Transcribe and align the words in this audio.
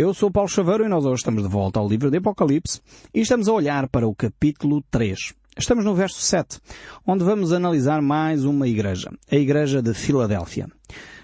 Eu 0.00 0.14
sou 0.14 0.30
Paulo 0.30 0.48
Chaveiro 0.48 0.84
e 0.84 0.88
nós 0.88 1.04
hoje 1.04 1.16
estamos 1.16 1.42
de 1.42 1.48
volta 1.48 1.80
ao 1.80 1.88
livro 1.88 2.08
de 2.08 2.18
Apocalipse 2.18 2.80
e 3.12 3.20
estamos 3.20 3.48
a 3.48 3.52
olhar 3.52 3.88
para 3.88 4.06
o 4.06 4.14
capítulo 4.14 4.80
3. 4.92 5.34
Estamos 5.58 5.84
no 5.84 5.92
verso 5.92 6.20
7, 6.20 6.60
onde 7.04 7.24
vamos 7.24 7.52
analisar 7.52 8.00
mais 8.00 8.44
uma 8.44 8.68
igreja, 8.68 9.10
a 9.28 9.34
igreja 9.34 9.82
de 9.82 9.92
Filadélfia. 9.92 10.68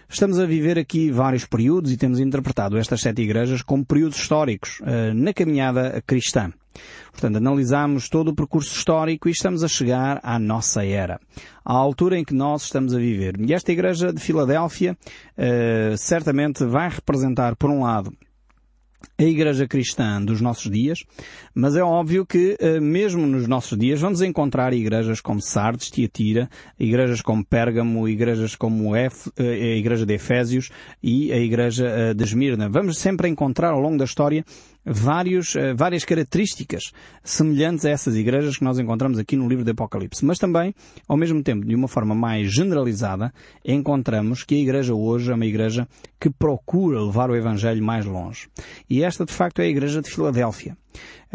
Estamos 0.08 0.40
a 0.40 0.44
viver 0.44 0.76
aqui 0.76 1.08
vários 1.12 1.46
períodos 1.46 1.92
e 1.92 1.96
temos 1.96 2.18
interpretado 2.18 2.76
estas 2.76 3.00
sete 3.00 3.22
igrejas 3.22 3.62
como 3.62 3.86
períodos 3.86 4.18
históricos 4.18 4.80
uh, 4.80 5.14
na 5.14 5.32
caminhada 5.32 6.02
cristã. 6.04 6.52
Portanto, 7.12 7.36
analisamos 7.36 8.08
todo 8.08 8.32
o 8.32 8.34
percurso 8.34 8.74
histórico 8.74 9.28
e 9.28 9.30
estamos 9.30 9.62
a 9.62 9.68
chegar 9.68 10.18
à 10.20 10.36
nossa 10.36 10.84
era, 10.84 11.20
à 11.64 11.72
altura 11.72 12.18
em 12.18 12.24
que 12.24 12.34
nós 12.34 12.64
estamos 12.64 12.92
a 12.92 12.98
viver. 12.98 13.40
E 13.40 13.54
esta 13.54 13.70
igreja 13.70 14.12
de 14.12 14.20
Filadélfia 14.20 14.98
uh, 15.38 15.96
certamente 15.96 16.64
vai 16.64 16.88
representar, 16.88 17.54
por 17.54 17.70
um 17.70 17.84
lado, 17.84 18.12
a 19.18 19.22
Igreja 19.22 19.66
Cristã 19.66 20.22
dos 20.22 20.40
nossos 20.40 20.70
dias, 20.70 21.04
mas 21.54 21.76
é 21.76 21.82
óbvio 21.82 22.26
que, 22.26 22.56
eh, 22.58 22.80
mesmo 22.80 23.26
nos 23.26 23.46
nossos 23.46 23.78
dias, 23.78 24.00
vamos 24.00 24.20
encontrar 24.20 24.72
igrejas 24.72 25.20
como 25.20 25.40
Sardes, 25.40 25.90
Tiatira, 25.90 26.48
igrejas 26.78 27.20
como 27.22 27.44
Pérgamo, 27.44 28.08
igrejas 28.08 28.56
como 28.56 28.96
F, 28.96 29.30
eh, 29.36 29.74
a 29.74 29.76
Igreja 29.76 30.04
de 30.04 30.14
Efésios 30.14 30.70
e 31.02 31.32
a 31.32 31.38
Igreja 31.38 31.86
eh, 31.86 32.14
de 32.14 32.24
Esmirna. 32.24 32.68
Vamos 32.68 32.98
sempre 32.98 33.28
encontrar 33.28 33.70
ao 33.70 33.80
longo 33.80 33.98
da 33.98 34.04
história 34.04 34.44
vários, 34.84 35.56
eh, 35.56 35.74
várias 35.74 36.04
características 36.04 36.92
semelhantes 37.22 37.84
a 37.84 37.90
essas 37.90 38.14
igrejas 38.16 38.56
que 38.56 38.64
nós 38.64 38.78
encontramos 38.78 39.18
aqui 39.18 39.36
no 39.36 39.48
livro 39.48 39.64
do 39.64 39.70
Apocalipse. 39.70 40.24
Mas 40.24 40.38
também, 40.38 40.74
ao 41.08 41.16
mesmo 41.16 41.42
tempo, 41.42 41.66
de 41.66 41.74
uma 41.74 41.88
forma 41.88 42.14
mais 42.14 42.52
generalizada, 42.52 43.32
encontramos 43.64 44.44
que 44.44 44.54
a 44.54 44.58
igreja 44.58 44.94
hoje 44.94 45.30
é 45.30 45.34
uma 45.34 45.46
igreja 45.46 45.88
que 46.20 46.30
procura 46.30 47.02
levar 47.02 47.30
o 47.30 47.36
Evangelho 47.36 47.82
mais 47.82 48.04
longe. 48.04 48.48
E 48.88 49.02
esta, 49.02 49.24
de 49.24 49.32
facto, 49.32 49.60
é 49.60 49.64
a 49.64 49.68
igreja 49.68 50.02
de 50.02 50.10
Filadélfia. 50.10 50.76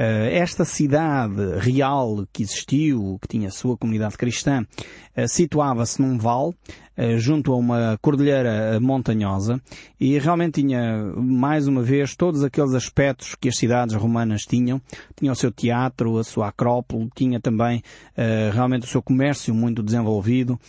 Eh, 0.02 0.38
esta 0.38 0.64
cidade 0.64 1.58
real 1.58 2.26
que 2.32 2.42
existiu, 2.42 3.20
que 3.22 3.28
tinha 3.28 3.52
sua 3.52 3.78
comunidade 3.78 4.18
cristã, 4.18 4.66
eh, 5.14 5.28
situava-se 5.28 6.02
num 6.02 6.18
vale, 6.18 6.56
eh, 6.96 7.18
junto 7.18 7.52
a 7.52 7.58
uma 7.58 7.98
cordilheira 8.02 8.80
montanhosa, 8.80 9.62
e 10.00 10.18
realmente 10.18 10.62
tinha, 10.62 11.04
mais 11.18 11.68
uma 11.68 11.82
vez, 11.82 12.16
todos 12.16 12.46
aqueles 12.46 12.74
aspectos 12.74 13.36
que 13.36 13.50
as 13.50 13.58
cidades 13.58 13.94
romanas 13.94 14.44
tinham. 14.44 14.82
Tinha 15.18 15.34
o 15.34 15.36
seu 15.36 15.52
teatro, 15.52 16.18
a 16.18 16.24
sua 16.24 16.48
acrópole, 16.48 17.10
tinha 17.14 17.42
também 17.42 17.84
realmente 18.54 18.84
o 18.84 18.90
seu 18.90 19.02
comércio 19.02 19.54
muito 19.54 19.84
desenvolvido, 19.84 20.60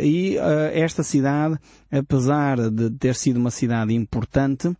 e 0.00 0.36
esta 0.72 1.02
cidade, 1.02 1.56
apesar 1.90 2.70
de 2.70 2.90
ter 2.90 3.14
sido 3.14 3.38
uma 3.38 3.50
cidade 3.50 3.92
importante, 3.94 4.74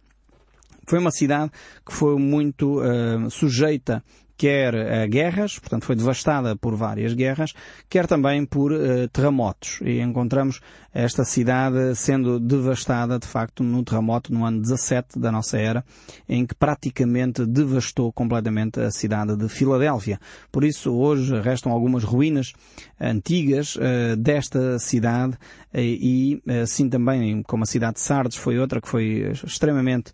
foi 0.86 0.98
uma 0.98 1.10
cidade 1.10 1.50
que 1.84 1.92
foi 1.92 2.16
muito 2.18 2.80
uh, 2.80 3.30
sujeita 3.30 4.02
quer 4.36 4.74
a 4.74 5.06
guerras, 5.06 5.58
portanto 5.58 5.84
foi 5.84 5.94
devastada 5.96 6.56
por 6.56 6.74
várias 6.74 7.14
guerras, 7.14 7.52
quer 7.88 8.06
também 8.06 8.44
por 8.44 8.72
uh, 8.72 9.08
terremotos. 9.12 9.80
E 9.82 10.00
encontramos 10.00 10.60
esta 10.92 11.24
cidade 11.24 11.94
sendo 11.94 12.38
devastada, 12.40 13.18
de 13.18 13.27
facto, 13.27 13.62
no 13.62 13.84
terremoto 13.84 14.32
no 14.32 14.44
ano 14.44 14.60
17 14.60 15.18
da 15.18 15.30
nossa 15.30 15.58
era, 15.58 15.84
em 16.28 16.46
que 16.46 16.55
praticamente 16.55 17.46
devastou 17.46 18.12
completamente 18.12 18.80
a 18.80 18.90
cidade 18.90 19.36
de 19.36 19.48
Filadélfia. 19.48 20.18
Por 20.50 20.64
isso, 20.64 20.92
hoje 20.92 21.40
restam 21.40 21.72
algumas 21.72 22.05
ruínas 22.05 22.52
antigas 23.00 23.77
uh, 23.77 24.16
desta 24.16 24.78
cidade 24.78 25.36
e, 25.77 26.40
assim 26.62 26.88
também, 26.88 27.42
como 27.42 27.64
a 27.64 27.66
cidade 27.66 27.94
de 27.94 28.00
Sardes 28.00 28.36
foi 28.36 28.58
outra 28.58 28.80
que 28.80 28.88
foi 28.88 29.32
extremamente 29.44 30.12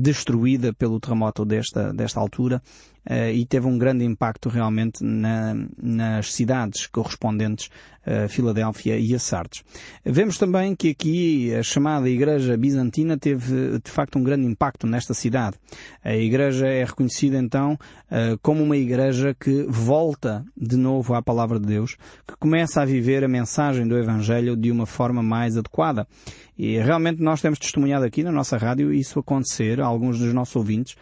destruída 0.00 0.72
pelo 0.72 1.00
terremoto 1.00 1.44
desta, 1.44 1.92
desta 1.92 2.20
altura 2.20 2.62
e 3.32 3.46
teve 3.46 3.66
um 3.66 3.78
grande 3.78 4.04
impacto 4.04 4.48
realmente 4.48 5.04
na, 5.04 5.54
nas 5.80 6.32
cidades 6.32 6.86
correspondentes 6.86 7.70
a 8.06 8.28
Filadélfia 8.28 8.96
e 8.98 9.14
a 9.14 9.18
Sardes. 9.18 9.64
Vemos 10.04 10.38
também 10.38 10.76
que 10.76 10.90
aqui 10.90 11.54
a 11.54 11.62
chamada 11.62 12.08
Igreja 12.08 12.56
Bizantina 12.56 13.18
teve 13.18 13.80
de 13.82 13.90
facto 13.90 14.16
um 14.16 14.22
grande 14.22 14.46
impacto 14.46 14.86
nesta 14.86 15.12
cidade. 15.12 15.56
A 16.04 16.14
Igreja 16.14 16.68
é 16.68 16.84
reconhecida 16.84 17.36
então 17.36 17.72
uh, 17.72 18.38
como 18.40 18.62
uma 18.62 18.76
Igreja 18.76 19.34
que 19.34 19.66
volta 19.68 20.44
de 20.56 20.76
novo 20.76 21.14
à 21.14 21.22
Palavra 21.22 21.58
de 21.58 21.66
Deus, 21.66 21.96
que 22.26 22.36
começa 22.38 22.80
a 22.80 22.84
viver 22.84 23.24
a 23.24 23.28
mensagem 23.28 23.86
do 23.86 23.98
Evangelho 23.98 24.56
de 24.56 24.70
uma 24.70 24.86
forma 24.86 25.22
mais 25.22 25.56
adequada. 25.56 26.06
E 26.56 26.78
realmente 26.78 27.20
nós 27.20 27.42
temos 27.42 27.58
testemunhado 27.58 28.04
aqui 28.04 28.22
na 28.22 28.32
nossa 28.32 28.56
rádio 28.56 28.92
isso 28.92 29.18
acontecer, 29.18 29.80
alguns 29.80 30.18
dos 30.18 30.32
nossos 30.32 30.54
ouvintes 30.54 30.96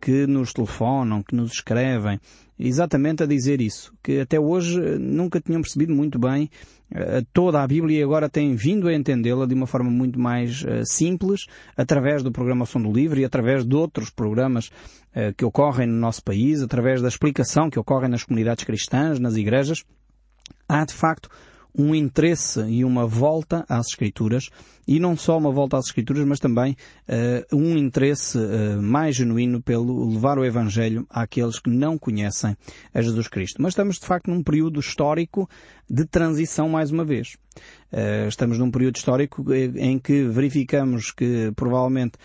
que 0.00 0.26
nos 0.26 0.52
telefonam, 0.52 1.22
que 1.22 1.34
nos 1.34 1.52
escrevem, 1.52 2.18
exatamente 2.58 3.22
a 3.22 3.26
dizer 3.26 3.60
isso, 3.60 3.92
que 4.02 4.20
até 4.20 4.38
hoje 4.38 4.80
eh, 4.80 4.98
nunca 4.98 5.40
tinham 5.40 5.60
percebido 5.60 5.92
muito 5.92 6.18
bem 6.18 6.48
uh, 6.92 7.24
toda 7.32 7.62
a 7.62 7.66
Bíblia 7.66 8.00
e 8.00 8.02
agora 8.02 8.28
têm 8.28 8.54
vindo 8.54 8.88
a 8.88 8.94
entendê-la 8.94 9.46
de 9.46 9.54
uma 9.54 9.66
forma 9.66 9.90
muito 9.90 10.18
mais 10.18 10.64
simples, 10.84 11.46
através 11.76 12.22
do 12.22 12.32
programa 12.32 12.66
Som 12.66 12.82
do 12.82 12.92
Livre 12.92 13.20
e 13.20 13.24
através 13.24 13.64
de 13.64 13.74
outros 13.74 14.10
programas 14.10 14.70
que 15.36 15.44
ocorrem 15.44 15.86
no 15.86 15.94
nosso 15.94 16.24
país, 16.24 16.60
através 16.60 17.00
da 17.00 17.06
explicação 17.06 17.70
que 17.70 17.78
ocorre 17.78 18.08
nas 18.08 18.24
comunidades 18.24 18.64
cristãs, 18.64 19.20
nas 19.20 19.36
igrejas. 19.36 19.84
Há 20.68 20.84
de 20.84 20.92
facto 20.92 21.28
um 21.76 21.94
interesse 21.94 22.60
e 22.62 22.84
uma 22.84 23.06
volta 23.06 23.64
às 23.68 23.88
Escrituras, 23.88 24.48
e 24.86 25.00
não 25.00 25.16
só 25.16 25.36
uma 25.36 25.50
volta 25.50 25.76
às 25.76 25.86
Escrituras, 25.86 26.24
mas 26.24 26.38
também 26.38 26.76
uh, 27.08 27.56
um 27.56 27.76
interesse 27.76 28.38
uh, 28.38 28.80
mais 28.80 29.16
genuíno 29.16 29.60
pelo 29.60 30.08
levar 30.12 30.38
o 30.38 30.44
Evangelho 30.44 31.06
àqueles 31.10 31.58
que 31.58 31.70
não 31.70 31.98
conhecem 31.98 32.56
a 32.92 33.02
Jesus 33.02 33.26
Cristo. 33.28 33.60
Mas 33.60 33.72
estamos 33.72 33.98
de 33.98 34.06
facto 34.06 34.30
num 34.30 34.42
período 34.42 34.78
histórico 34.78 35.48
de 35.90 36.04
transição 36.04 36.68
mais 36.68 36.90
uma 36.90 37.04
vez. 37.04 37.36
Uh, 37.92 38.28
estamos 38.28 38.58
num 38.58 38.70
período 38.70 38.96
histórico 38.96 39.44
em 39.52 39.98
que 39.98 40.24
verificamos 40.24 41.10
que 41.10 41.52
provavelmente 41.56 42.18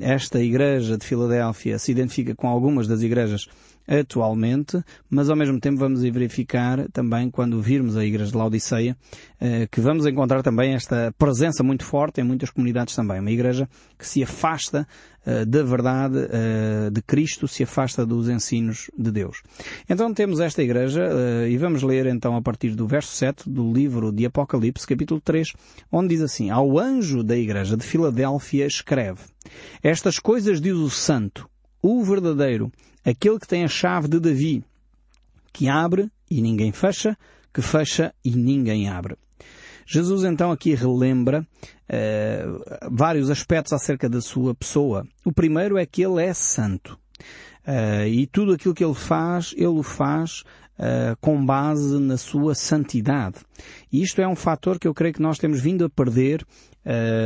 esta 0.00 0.38
igreja 0.38 0.98
de 0.98 1.06
Filadélfia 1.06 1.78
se 1.78 1.90
identifica 1.90 2.34
com 2.34 2.46
algumas 2.46 2.86
das 2.86 3.00
igrejas 3.00 3.48
atualmente, 3.86 4.82
mas 5.08 5.30
ao 5.30 5.36
mesmo 5.36 5.60
tempo 5.60 5.78
vamos 5.78 6.02
verificar 6.02 6.88
também 6.92 7.30
quando 7.30 7.60
virmos 7.62 7.96
a 7.96 8.04
Igreja 8.04 8.30
de 8.30 8.36
Laodiceia, 8.36 8.96
eh, 9.40 9.68
que 9.70 9.80
vamos 9.80 10.06
encontrar 10.06 10.42
também 10.42 10.74
esta 10.74 11.14
presença 11.16 11.62
muito 11.62 11.84
forte 11.84 12.20
em 12.20 12.24
muitas 12.24 12.50
comunidades 12.50 12.94
também. 12.94 13.20
Uma 13.20 13.30
igreja 13.30 13.68
que 13.98 14.06
se 14.06 14.22
afasta 14.22 14.86
eh, 15.24 15.44
da 15.44 15.62
verdade 15.62 16.18
eh, 16.30 16.90
de 16.90 17.00
Cristo, 17.02 17.46
se 17.46 17.62
afasta 17.62 18.04
dos 18.04 18.28
ensinos 18.28 18.90
de 18.98 19.10
Deus. 19.10 19.42
Então 19.88 20.12
temos 20.12 20.40
esta 20.40 20.62
igreja 20.62 21.02
e 21.48 21.56
vamos 21.56 21.82
ler 21.82 22.06
então 22.06 22.36
a 22.36 22.42
partir 22.42 22.74
do 22.74 22.86
verso 22.86 23.12
7 23.12 23.48
do 23.48 23.72
livro 23.72 24.10
de 24.10 24.26
Apocalipse, 24.26 24.86
capítulo 24.86 25.20
3, 25.20 25.52
onde 25.92 26.08
diz 26.08 26.22
assim, 26.22 26.50
ao 26.50 26.78
anjo 26.78 27.22
da 27.22 27.36
igreja 27.36 27.76
de 27.76 27.84
Filadélfia 27.84 28.66
escreve, 28.66 29.20
estas 29.82 30.18
coisas 30.18 30.60
diz 30.60 30.74
o 30.74 30.90
santo, 30.90 31.48
o 31.82 32.02
verdadeiro, 32.02 32.72
aquele 33.06 33.38
que 33.38 33.46
tem 33.46 33.64
a 33.64 33.68
chave 33.68 34.08
de 34.08 34.18
Davi, 34.18 34.64
que 35.52 35.68
abre 35.68 36.10
e 36.28 36.42
ninguém 36.42 36.72
fecha, 36.72 37.16
que 37.54 37.62
fecha 37.62 38.12
e 38.24 38.30
ninguém 38.30 38.88
abre. 38.88 39.16
Jesus 39.86 40.24
então 40.24 40.50
aqui 40.50 40.74
relembra 40.74 41.46
uh, 41.88 42.90
vários 42.90 43.30
aspectos 43.30 43.72
acerca 43.72 44.08
da 44.08 44.20
sua 44.20 44.52
pessoa. 44.52 45.06
O 45.24 45.32
primeiro 45.32 45.78
é 45.78 45.86
que 45.86 46.02
ele 46.02 46.20
é 46.20 46.34
santo. 46.34 46.98
Uh, 47.64 48.06
e 48.08 48.26
tudo 48.26 48.52
aquilo 48.52 48.74
que 48.74 48.84
ele 48.84 48.94
faz, 48.94 49.54
ele 49.56 49.66
o 49.66 49.84
faz 49.84 50.42
uh, 50.78 51.16
com 51.20 51.44
base 51.46 52.00
na 52.00 52.16
sua 52.16 52.56
santidade. 52.56 53.36
E 53.92 54.02
isto 54.02 54.20
é 54.20 54.26
um 54.26 54.34
fator 54.34 54.76
que 54.80 54.88
eu 54.88 54.94
creio 54.94 55.14
que 55.14 55.22
nós 55.22 55.38
temos 55.38 55.60
vindo 55.60 55.84
a 55.84 55.88
perder 55.88 56.44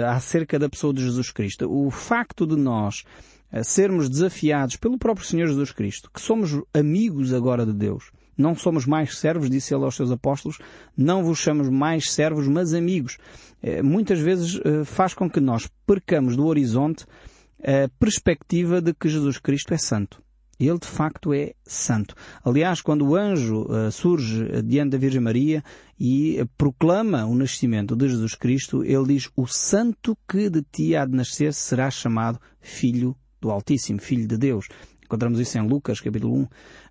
acerca 0.08 0.58
da 0.58 0.70
pessoa 0.70 0.94
de 0.94 1.02
Jesus 1.02 1.30
Cristo. 1.30 1.70
O 1.70 1.90
facto 1.90 2.46
de 2.46 2.56
nós 2.56 3.04
a 3.50 3.64
sermos 3.64 4.08
desafiados 4.08 4.76
pelo 4.76 4.98
próprio 4.98 5.26
Senhor 5.26 5.46
Jesus 5.46 5.72
Cristo, 5.72 6.10
que 6.12 6.20
somos 6.20 6.60
amigos 6.72 7.32
agora 7.32 7.66
de 7.66 7.72
Deus. 7.72 8.10
Não 8.36 8.54
somos 8.54 8.86
mais 8.86 9.18
servos, 9.18 9.50
disse 9.50 9.74
ele 9.74 9.84
aos 9.84 9.96
seus 9.96 10.10
apóstolos, 10.10 10.58
não 10.96 11.22
vos 11.22 11.38
chamamos 11.38 11.70
mais 11.70 12.10
servos, 12.10 12.48
mas 12.48 12.72
amigos. 12.72 13.18
Eh, 13.62 13.82
muitas 13.82 14.18
vezes 14.18 14.58
eh, 14.64 14.84
faz 14.84 15.12
com 15.12 15.28
que 15.28 15.40
nós 15.40 15.68
percamos 15.86 16.36
do 16.36 16.46
horizonte 16.46 17.04
a 17.62 17.88
perspectiva 17.98 18.80
de 18.80 18.94
que 18.94 19.08
Jesus 19.08 19.38
Cristo 19.38 19.74
é 19.74 19.78
santo. 19.78 20.22
Ele 20.58 20.78
de 20.78 20.86
facto 20.86 21.32
é 21.32 21.54
santo. 21.64 22.14
Aliás, 22.44 22.82
quando 22.82 23.06
o 23.06 23.16
anjo 23.16 23.62
uh, 23.62 23.90
surge 23.90 24.60
diante 24.62 24.90
da 24.90 24.98
Virgem 24.98 25.20
Maria 25.20 25.64
e 25.98 26.44
proclama 26.58 27.24
o 27.24 27.34
nascimento 27.34 27.96
de 27.96 28.10
Jesus 28.10 28.34
Cristo, 28.34 28.84
ele 28.84 29.14
diz: 29.14 29.30
O 29.34 29.46
santo 29.46 30.16
que 30.28 30.50
de 30.50 30.62
ti 30.62 30.94
há 30.94 31.06
de 31.06 31.16
nascer 31.16 31.54
será 31.54 31.90
chamado 31.90 32.38
Filho 32.60 33.16
do 33.40 33.50
Altíssimo, 33.50 34.00
Filho 34.00 34.26
de 34.26 34.36
Deus. 34.36 34.66
Encontramos 35.10 35.40
isso 35.40 35.58
em 35.58 35.66
Lucas, 35.66 36.00
capítulo 36.00 36.36
1, 36.36 36.46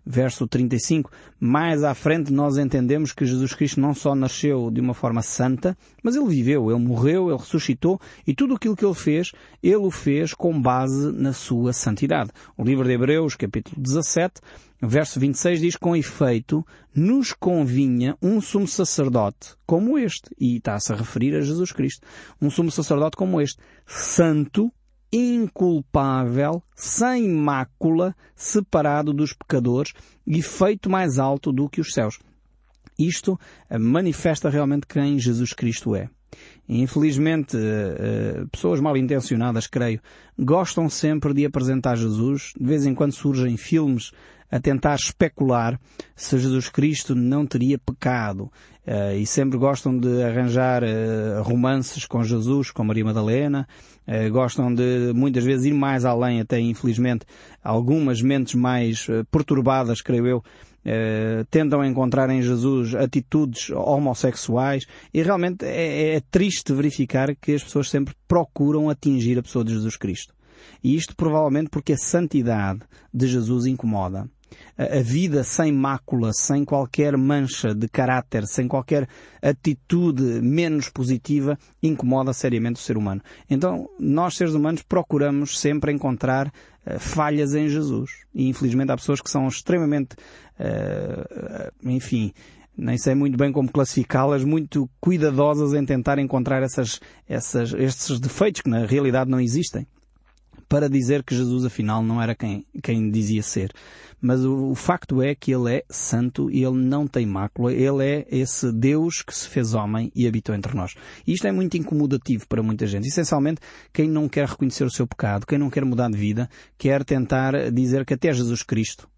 verso 0.05 0.45
35. 0.45 1.09
Mais 1.39 1.85
à 1.85 1.93
frente 1.93 2.33
nós 2.33 2.57
entendemos 2.57 3.13
que 3.13 3.25
Jesus 3.25 3.53
Cristo 3.53 3.79
não 3.79 3.93
só 3.93 4.13
nasceu 4.13 4.69
de 4.69 4.81
uma 4.81 4.93
forma 4.93 5.21
santa, 5.21 5.77
mas 6.03 6.17
ele 6.17 6.27
viveu, 6.27 6.69
ele 6.69 6.85
morreu, 6.85 7.29
ele 7.29 7.37
ressuscitou 7.37 7.97
e 8.27 8.33
tudo 8.33 8.55
aquilo 8.55 8.75
que 8.75 8.83
ele 8.83 8.93
fez, 8.93 9.31
ele 9.63 9.77
o 9.77 9.89
fez 9.89 10.33
com 10.33 10.61
base 10.61 11.13
na 11.13 11.31
sua 11.31 11.71
santidade. 11.71 12.31
O 12.57 12.63
livro 12.65 12.85
de 12.85 12.91
Hebreus, 12.91 13.37
capítulo 13.37 13.81
17, 13.81 14.41
verso 14.81 15.17
26 15.17 15.61
diz, 15.61 15.75
com 15.77 15.95
efeito, 15.95 16.65
nos 16.93 17.31
convinha 17.31 18.17
um 18.21 18.41
sumo 18.41 18.67
sacerdote 18.67 19.55
como 19.65 19.97
este, 19.97 20.29
e 20.37 20.57
está-se 20.57 20.91
a 20.91 20.95
referir 20.97 21.35
a 21.35 21.41
Jesus 21.41 21.71
Cristo, 21.71 22.05
um 22.41 22.49
sumo 22.49 22.69
sacerdote 22.69 23.15
como 23.15 23.39
este, 23.39 23.61
santo, 23.85 24.69
inculpável, 25.11 26.61
sem 26.75 27.27
mácula, 27.27 28.15
separado 28.35 29.13
dos 29.13 29.33
pecadores 29.33 29.93
e 30.25 30.41
feito 30.41 30.89
mais 30.89 31.17
alto 31.17 31.51
do 31.51 31.69
que 31.69 31.81
os 31.81 31.93
céus. 31.93 32.19
Isto 32.97 33.39
manifesta 33.79 34.49
realmente 34.49 34.85
quem 34.85 35.17
Jesus 35.17 35.53
Cristo 35.53 35.95
é. 35.95 36.09
Infelizmente, 36.67 37.57
eh, 37.57 38.45
pessoas 38.51 38.79
mal 38.79 38.95
intencionadas, 38.95 39.65
creio, 39.65 39.99
gostam 40.37 40.87
sempre 40.87 41.33
de 41.33 41.45
apresentar 41.45 41.95
Jesus. 41.95 42.53
De 42.59 42.65
vez 42.65 42.85
em 42.85 42.93
quando 42.93 43.13
surgem 43.13 43.57
filmes 43.57 44.11
a 44.51 44.59
tentar 44.59 44.95
especular 44.95 45.79
se 46.15 46.37
Jesus 46.37 46.69
Cristo 46.69 47.15
não 47.15 47.45
teria 47.45 47.77
pecado. 47.77 48.51
Uh, 48.87 49.15
e 49.19 49.25
sempre 49.25 49.55
gostam 49.55 49.95
de 49.95 50.23
arranjar 50.23 50.81
romances 51.43 52.07
com 52.07 52.23
Jesus, 52.23 52.71
com 52.71 52.83
Maria 52.83 53.05
Madalena, 53.05 53.67
gostam 54.31 54.73
de 54.73 55.13
muitas 55.13 55.43
vezes 55.43 55.67
ir 55.67 55.73
mais 55.73 56.05
além, 56.05 56.41
até 56.41 56.59
infelizmente 56.59 57.23
algumas 57.63 58.19
mentes 58.19 58.55
mais 58.55 59.05
perturbadas, 59.29 60.01
creio 60.01 60.25
eu, 60.25 60.43
tentam 61.49 61.83
encontrar 61.83 62.29
em 62.29 62.41
Jesus 62.41 62.95
atitudes 62.95 63.69
homossexuais 63.69 64.85
e 65.13 65.21
realmente 65.21 65.65
é, 65.65 66.15
é 66.15 66.21
triste 66.31 66.73
verificar 66.73 67.35
que 67.35 67.53
as 67.53 67.63
pessoas 67.63 67.89
sempre 67.89 68.15
procuram 68.27 68.89
atingir 68.89 69.37
a 69.37 69.43
pessoa 69.43 69.63
de 69.63 69.73
Jesus 69.73 69.97
Cristo. 69.97 70.33
E 70.83 70.95
isto 70.95 71.15
provavelmente 71.15 71.69
porque 71.69 71.93
a 71.93 71.97
santidade 71.97 72.81
de 73.13 73.27
Jesus 73.27 73.65
incomoda 73.65 74.29
a 74.77 75.01
vida 75.01 75.43
sem 75.43 75.71
mácula, 75.71 76.31
sem 76.33 76.63
qualquer 76.63 77.17
mancha 77.17 77.73
de 77.73 77.87
caráter, 77.87 78.45
sem 78.47 78.67
qualquer 78.67 79.07
atitude 79.41 80.23
menos 80.41 80.89
positiva, 80.89 81.57
incomoda 81.81 82.33
seriamente 82.33 82.79
o 82.79 82.83
ser 82.83 82.97
humano. 82.97 83.21
Então, 83.49 83.89
nós 83.99 84.35
seres 84.35 84.53
humanos 84.53 84.81
procuramos 84.81 85.59
sempre 85.59 85.91
encontrar 85.91 86.47
uh, 86.47 86.99
falhas 86.99 87.53
em 87.53 87.67
Jesus. 87.67 88.11
E 88.33 88.47
infelizmente 88.47 88.91
há 88.91 88.95
pessoas 88.95 89.21
que 89.21 89.29
são 89.29 89.47
extremamente, 89.47 90.15
uh, 90.59 91.71
enfim, 91.83 92.33
nem 92.77 92.97
sei 92.97 93.15
muito 93.15 93.37
bem 93.37 93.51
como 93.51 93.71
classificá-las, 93.71 94.43
muito 94.43 94.89
cuidadosas 95.01 95.73
em 95.73 95.85
tentar 95.85 96.19
encontrar 96.19 96.63
essas, 96.63 96.99
essas, 97.27 97.73
estes 97.73 98.19
defeitos 98.19 98.61
que 98.61 98.69
na 98.69 98.85
realidade 98.85 99.29
não 99.29 99.39
existem 99.39 99.85
para 100.69 100.87
dizer 100.87 101.23
que 101.23 101.35
Jesus 101.35 101.65
afinal 101.65 102.03
não 102.03 102.21
era 102.21 102.35
quem, 102.35 102.63
quem 102.81 103.09
dizia 103.09 103.41
ser. 103.41 103.73
Mas 104.21 104.45
o, 104.45 104.69
o, 104.69 104.75
facto 104.75 105.21
é 105.21 105.33
que 105.33 105.51
ele 105.51 105.77
é 105.77 105.83
santo 105.89 106.51
e 106.51 106.63
ele 106.63 106.77
não 106.77 107.07
tem 107.07 107.25
mácula, 107.25 107.73
ele 107.73 108.05
é 108.05 108.27
esse 108.29 108.71
Deus 108.71 109.23
que 109.23 109.35
se 109.35 109.47
fez 109.47 109.73
homem 109.73 110.11
e 110.13 110.27
habitou 110.27 110.53
entre 110.53 110.75
nós. 110.75 110.93
E 111.25 111.33
isto 111.33 111.47
é 111.47 111.51
muito 111.51 111.75
incomodativo 111.75 112.47
para 112.47 112.61
muita 112.61 112.85
gente. 112.85 113.07
Essencialmente, 113.07 113.61
quem 113.91 114.07
não 114.07 114.29
quer 114.29 114.47
reconhecer 114.47 114.83
o 114.83 114.91
seu 114.91 115.07
pecado, 115.07 115.47
quem 115.47 115.57
não 115.57 115.69
quer 115.69 115.83
mudar 115.83 116.09
de 116.09 116.17
vida, 116.17 116.47
quer 116.77 117.03
tentar 117.03 117.71
dizer 117.71 118.05
que 118.05 118.13
até 118.13 118.31
Jesus 118.31 118.61
Cristo, 118.61 119.09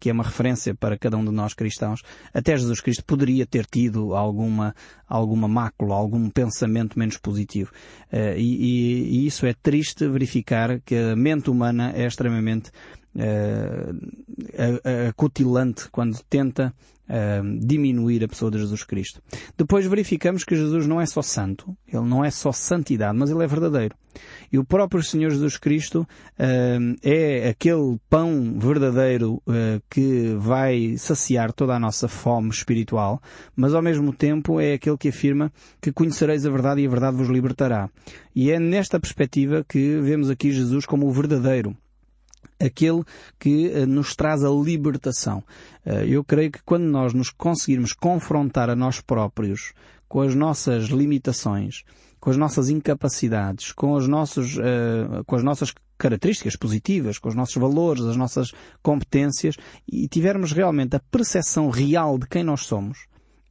que 0.00 0.10
é 0.10 0.12
uma 0.12 0.24
referência 0.24 0.74
para 0.74 0.98
cada 0.98 1.16
um 1.16 1.24
de 1.24 1.30
nós 1.30 1.54
cristãos, 1.54 2.02
até 2.34 2.56
Jesus 2.56 2.80
Cristo 2.80 3.04
poderia 3.04 3.46
ter 3.46 3.64
tido 3.66 4.14
alguma, 4.14 4.74
alguma 5.08 5.46
mácula, 5.46 5.94
algum 5.94 6.28
pensamento 6.30 6.98
menos 6.98 7.16
positivo. 7.16 7.70
Eh, 8.10 8.36
e, 8.38 9.22
e, 9.22 9.26
isso 9.26 9.46
é 9.46 9.54
triste 9.54 10.08
verificar 10.08 10.80
que 10.80 10.96
a 10.96 11.16
mente 11.16 11.50
humana 11.50 11.92
é 11.94 12.06
extremamente 12.06 12.70
uh, 13.14 15.08
acutilante 15.08 15.88
quando 15.90 16.18
tenta 16.28 16.74
diminuir 17.60 18.24
a 18.24 18.28
pessoa 18.28 18.50
de 18.50 18.58
Jesus 18.58 18.84
Cristo. 18.84 19.22
Depois 19.56 19.86
verificamos 19.86 20.44
que 20.44 20.56
Jesus 20.56 20.86
não 20.86 21.00
é 21.00 21.06
só 21.06 21.22
santo, 21.22 21.76
ele 21.86 22.06
não 22.06 22.24
é 22.24 22.30
só 22.30 22.52
santidade, 22.52 23.16
mas 23.16 23.30
ele 23.30 23.42
é 23.42 23.46
verdadeiro. 23.46 23.94
E 24.52 24.58
o 24.58 24.64
próprio 24.64 25.02
Senhor 25.02 25.30
Jesus 25.30 25.56
Cristo 25.56 26.00
uh, 26.02 26.96
é 27.02 27.48
aquele 27.48 27.98
pão 28.10 28.58
verdadeiro 28.58 29.42
uh, 29.46 29.82
que 29.88 30.34
vai 30.38 30.96
saciar 30.98 31.52
toda 31.52 31.74
a 31.74 31.80
nossa 31.80 32.08
fome 32.08 32.50
espiritual, 32.50 33.20
mas 33.56 33.74
ao 33.74 33.82
mesmo 33.82 34.12
tempo 34.12 34.60
é 34.60 34.74
aquele 34.74 34.98
que 34.98 35.08
afirma 35.08 35.50
que 35.80 35.92
conhecereis 35.92 36.44
a 36.44 36.50
verdade 36.50 36.82
e 36.82 36.86
a 36.86 36.90
verdade 36.90 37.16
vos 37.16 37.28
libertará. 37.28 37.88
E 38.34 38.50
é 38.50 38.58
nesta 38.58 39.00
perspectiva 39.00 39.64
que 39.66 39.98
vemos 40.00 40.28
aqui 40.28 40.52
Jesus 40.52 40.84
como 40.84 41.06
o 41.06 41.12
verdadeiro 41.12 41.76
aquele 42.64 43.02
que 43.38 43.70
eh, 43.70 43.86
nos 43.86 44.14
traz 44.14 44.44
a 44.44 44.50
libertação. 44.50 45.42
Eh, 45.84 46.06
eu 46.08 46.22
creio 46.24 46.50
que 46.50 46.62
quando 46.64 46.84
nós 46.84 47.12
nos 47.12 47.30
conseguirmos 47.30 47.92
confrontar 47.92 48.70
a 48.70 48.76
nós 48.76 49.00
próprios 49.00 49.72
com 50.08 50.20
as 50.20 50.34
nossas 50.34 50.84
limitações, 50.84 51.84
com 52.20 52.30
as 52.30 52.36
nossas 52.36 52.68
incapacidades, 52.68 53.72
com, 53.72 53.96
uh, 53.96 55.24
com 55.26 55.34
as 55.34 55.42
nossas 55.42 55.74
características 55.98 56.54
positivas, 56.54 57.18
com 57.18 57.28
os 57.28 57.34
nossos 57.34 57.56
valores, 57.56 58.04
as 58.04 58.16
nossas 58.16 58.52
competências, 58.80 59.56
e 59.90 60.06
tivermos 60.06 60.52
realmente 60.52 60.94
a 60.94 61.00
percepção 61.00 61.68
real 61.68 62.18
de 62.18 62.28
quem 62.28 62.44
nós 62.44 62.66
somos, 62.66 63.06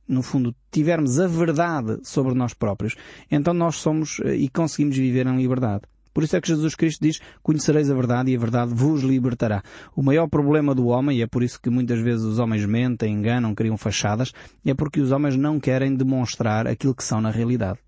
no 0.07 0.21
fundo, 0.21 0.55
tivermos 0.71 1.19
a 1.19 1.27
verdade 1.27 1.99
sobre 2.03 2.33
nós 2.33 2.53
próprios, 2.53 2.95
então 3.29 3.53
nós 3.53 3.75
somos 3.75 4.19
e 4.19 4.47
conseguimos 4.47 4.95
viver 4.95 5.27
em 5.27 5.35
liberdade. 5.35 5.90
Por 6.13 6.23
isso 6.23 6.35
é 6.35 6.41
que 6.41 6.47
Jesus 6.47 6.75
Cristo 6.75 7.01
diz, 7.01 7.19
conhecereis 7.41 7.89
a 7.89 7.93
verdade 7.93 8.31
e 8.31 8.35
a 8.35 8.39
verdade 8.39 8.73
vos 8.73 9.01
libertará. 9.01 9.63
O 9.95 10.01
maior 10.01 10.27
problema 10.27 10.75
do 10.75 10.87
homem, 10.87 11.19
e 11.19 11.21
é 11.21 11.27
por 11.27 11.43
isso 11.43 11.59
que 11.61 11.69
muitas 11.69 11.99
vezes 11.99 12.25
os 12.25 12.39
homens 12.39 12.65
mentem, 12.65 13.13
enganam, 13.13 13.55
criam 13.55 13.77
fachadas, 13.77 14.31
é 14.65 14.73
porque 14.73 14.99
os 14.99 15.11
homens 15.11 15.35
não 15.35 15.59
querem 15.59 15.95
demonstrar 15.95 16.67
aquilo 16.67 16.95
que 16.95 17.03
são 17.03 17.21
na 17.21 17.31
realidade. 17.31 17.79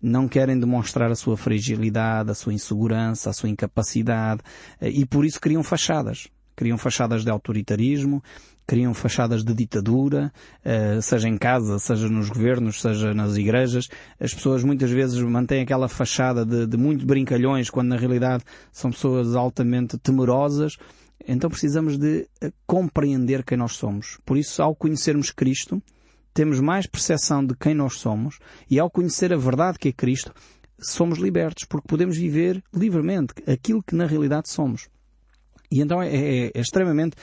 Não 0.00 0.28
querem 0.28 0.58
demonstrar 0.58 1.10
a 1.10 1.16
sua 1.16 1.36
fragilidade, 1.36 2.30
a 2.30 2.34
sua 2.34 2.54
insegurança, 2.54 3.30
a 3.30 3.32
sua 3.32 3.48
incapacidade, 3.48 4.40
e 4.80 5.04
por 5.04 5.24
isso 5.24 5.40
criam 5.40 5.62
fachadas 5.62 6.28
criam 6.58 6.76
fachadas 6.76 7.22
de 7.22 7.30
autoritarismo, 7.30 8.20
criam 8.66 8.92
fachadas 8.92 9.44
de 9.44 9.54
ditadura, 9.54 10.32
eh, 10.64 11.00
seja 11.00 11.28
em 11.28 11.38
casa, 11.38 11.78
seja 11.78 12.08
nos 12.08 12.28
governos, 12.28 12.80
seja 12.80 13.14
nas 13.14 13.36
igrejas. 13.36 13.86
As 14.18 14.34
pessoas 14.34 14.64
muitas 14.64 14.90
vezes 14.90 15.22
mantêm 15.22 15.62
aquela 15.62 15.88
fachada 15.88 16.44
de, 16.44 16.66
de 16.66 16.76
muito 16.76 17.06
brincalhões, 17.06 17.70
quando 17.70 17.90
na 17.90 17.96
realidade 17.96 18.42
são 18.72 18.90
pessoas 18.90 19.36
altamente 19.36 19.96
temerosas. 19.98 20.76
Então 21.28 21.48
precisamos 21.48 21.96
de 21.96 22.28
eh, 22.40 22.50
compreender 22.66 23.44
quem 23.44 23.56
nós 23.56 23.74
somos. 23.74 24.18
Por 24.26 24.36
isso, 24.36 24.60
ao 24.60 24.74
conhecermos 24.74 25.30
Cristo, 25.30 25.80
temos 26.34 26.58
mais 26.58 26.88
percepção 26.88 27.46
de 27.46 27.54
quem 27.54 27.72
nós 27.72 27.98
somos 27.98 28.40
e 28.68 28.80
ao 28.80 28.90
conhecer 28.90 29.32
a 29.32 29.36
verdade 29.36 29.78
que 29.78 29.90
é 29.90 29.92
Cristo, 29.92 30.34
somos 30.80 31.18
libertos, 31.18 31.64
porque 31.64 31.86
podemos 31.86 32.16
viver 32.16 32.60
livremente 32.74 33.32
aquilo 33.46 33.80
que 33.80 33.94
na 33.94 34.06
realidade 34.06 34.48
somos. 34.48 34.88
E 35.70 35.80
então 35.80 36.02
é, 36.02 36.08
é, 36.08 36.50
é 36.54 36.60
extremamente 36.60 37.16